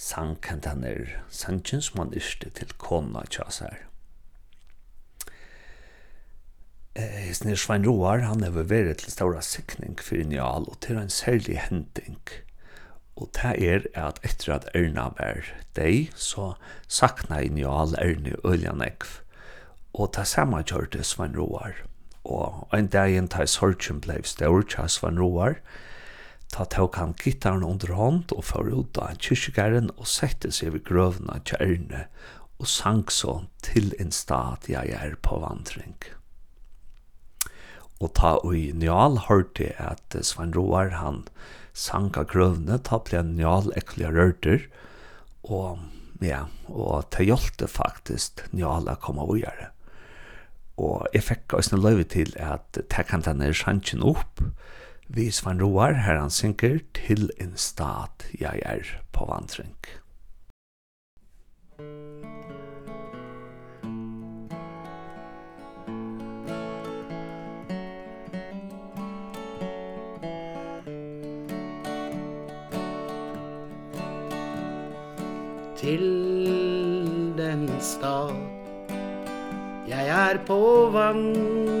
[0.00, 3.60] sang kent han er som han yrste til kona tjas.
[6.96, 11.12] Eh, Snir Svein Roar, han er vært til ståra sikning for Njal, og til en
[11.12, 12.18] særlig hending.
[13.16, 15.44] Og det er at etter at Erna var
[15.76, 16.54] deg, så
[16.88, 19.20] sakna Njal Erna Øljanekv.
[19.92, 21.76] Og det samme gjør det Svein Roar.
[22.24, 25.60] Og en dag en tar sorgen blei stør til Svein Roar,
[26.50, 30.86] Ta tåk han gittaren under hånd og får ut av kyrkjegaren og sette seg ved
[30.88, 32.06] grøvna kjærne
[32.60, 35.96] og sang så til en stad jeg er på vandring.
[38.00, 41.24] Og ta ui njal hørte at Svein Roar han
[41.76, 44.64] sang av grøvne, ta ble njal ekkelige rørter,
[45.44, 45.80] og
[46.24, 49.70] ja, og ta hjelte faktisk njal å komme vujere.
[50.80, 54.79] Og jeg fikk også en løyve til at ta kan denne sjansjen opp, og
[55.12, 58.78] Vi Svan Roar, her han synker til en stat jeg er
[59.10, 59.74] på vandring.
[75.76, 76.06] Til
[77.34, 78.30] den stad
[79.90, 81.80] jeg er på vandring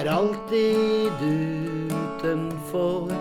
[0.00, 3.12] er alltid utenfor.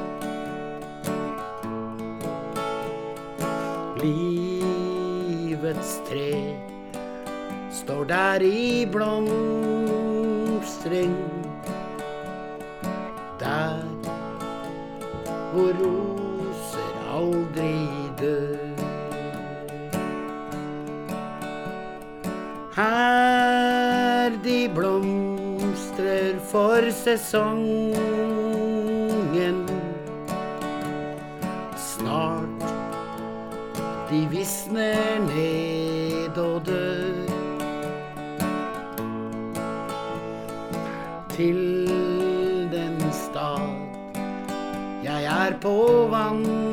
[4.00, 6.56] Livets tre
[7.72, 11.16] står der i blomstring.
[13.40, 13.84] Der
[15.52, 17.88] hvor roser aldri
[18.22, 18.58] dør.
[22.76, 23.18] Her
[26.52, 27.95] for sesongen.
[31.78, 32.64] Snart
[34.10, 37.14] de visner ned og dør.
[41.30, 41.88] Til
[42.72, 43.70] den stad
[45.04, 46.68] jeg er på vandring.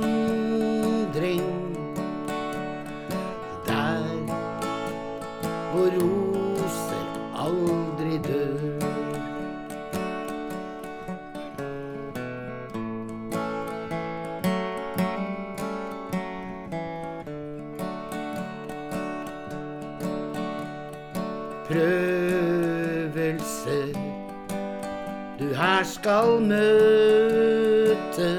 [25.97, 28.31] skal møte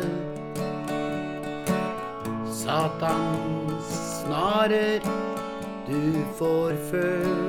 [2.54, 3.26] Satan
[3.90, 5.02] snarer
[5.88, 6.02] du
[6.38, 7.47] får følge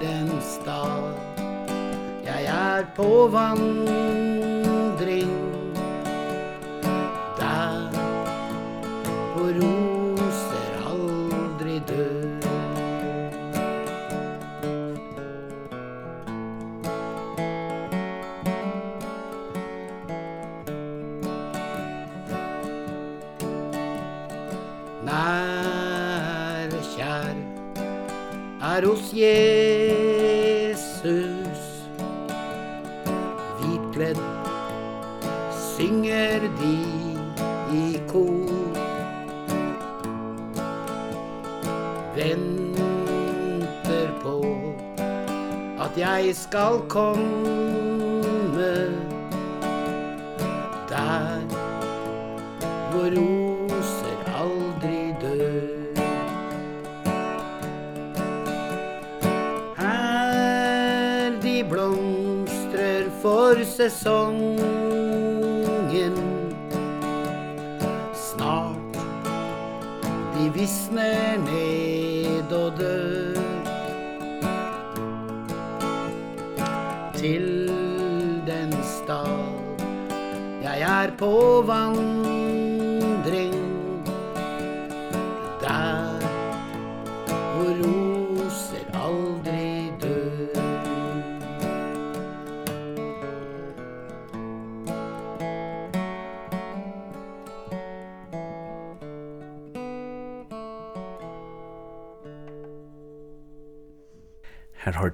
[0.00, 1.12] den stad
[2.24, 3.97] jeg er på vandring.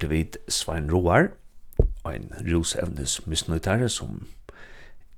[0.05, 1.31] høyrde vi Svein Roar,
[2.05, 4.27] en rusevnes misnøytare som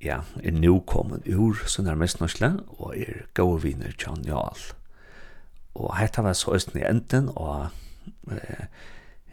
[0.00, 4.58] ja, er nå kommet ur sin mestnørsle og er gode viner John Jarl.
[5.74, 7.68] Og hette var så østen i enden og
[8.32, 8.64] eh,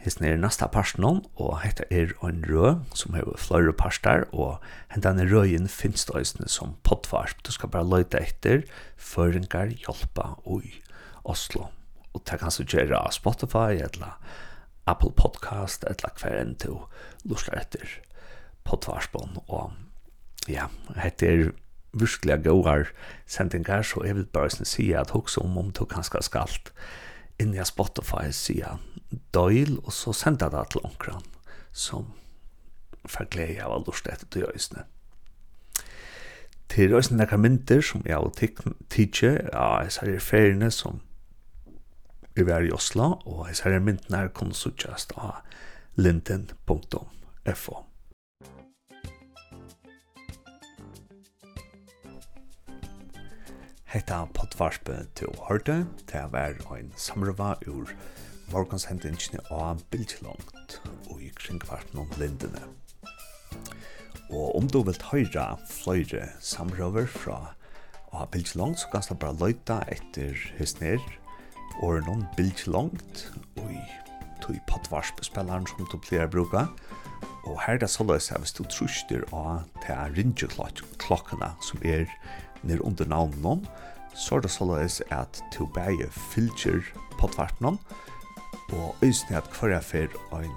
[0.03, 4.59] hesten er nesta parsten og hette er en rød som har flere parster og
[4.95, 7.39] denne røyen finnes det østen som pottvarp.
[7.45, 8.65] Du skal bare løyte etter
[8.97, 10.81] føringar hjelpa ui
[11.23, 11.69] Oslo.
[12.13, 14.19] Og det kan du gjøre Spotify eller
[14.87, 16.77] Apple Podcast eller hver enn til
[17.25, 17.99] lusler etter
[18.65, 19.39] podvarspån.
[19.47, 19.73] Og
[20.51, 21.53] ja, hette er
[21.95, 22.85] virkelig gode
[23.25, 26.73] sendingar, så jeg vil bare si at også om om du kanskje skalt
[27.39, 28.77] inn i Spotify sida
[29.33, 31.23] døyl, og så sender det til omkran
[31.71, 32.13] som
[33.05, 34.85] for glede av å lust etter til øysene.
[36.71, 38.31] Til øysene nekker mynter som jeg har
[38.89, 41.01] tidkje, ja, jeg ser feriene som
[42.35, 43.79] vi vær i Oslo, og hans herre
[44.11, 45.39] her kunne suttjast av
[45.95, 47.77] linden.fo.
[53.95, 57.93] Hetta potvarspe til hørte, til å være en samrøva ur
[58.51, 62.67] morgonshendingene av bildslångt og i kringkvarten om lindene.
[64.27, 67.53] Og om du vil høyre fløyre samrøver fra
[68.11, 70.99] av bildslångt, så kan du bare løyta etter hysner,
[71.81, 73.25] og er noen bilds langt
[73.59, 73.81] og i
[74.43, 76.65] tog potvarspespilleren som du pleier å bruke
[77.45, 82.07] og her er det såleis at hvis du truster av til rinjeklokkene som er
[82.65, 83.67] nere under navnet
[84.15, 85.41] så er det såleis at
[86.31, 86.81] filter
[87.19, 87.79] pat fylger non
[88.73, 90.55] og øyne at hver jeg fer ein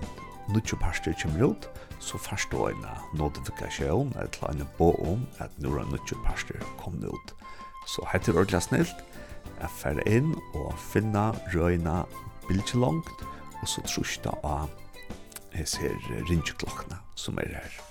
[0.49, 1.69] nutje parster kommer ut
[2.01, 2.87] så først då en
[3.19, 7.35] notifikasjon eller en bo om at nå er nutje parster kommet ut
[7.89, 9.08] så heter det ordentlig snilt
[9.61, 12.03] er færre inn og finna røyna
[12.49, 13.27] bildje langt
[13.61, 14.71] og så trusta av
[15.57, 17.88] hese her ringeklokkene som er her.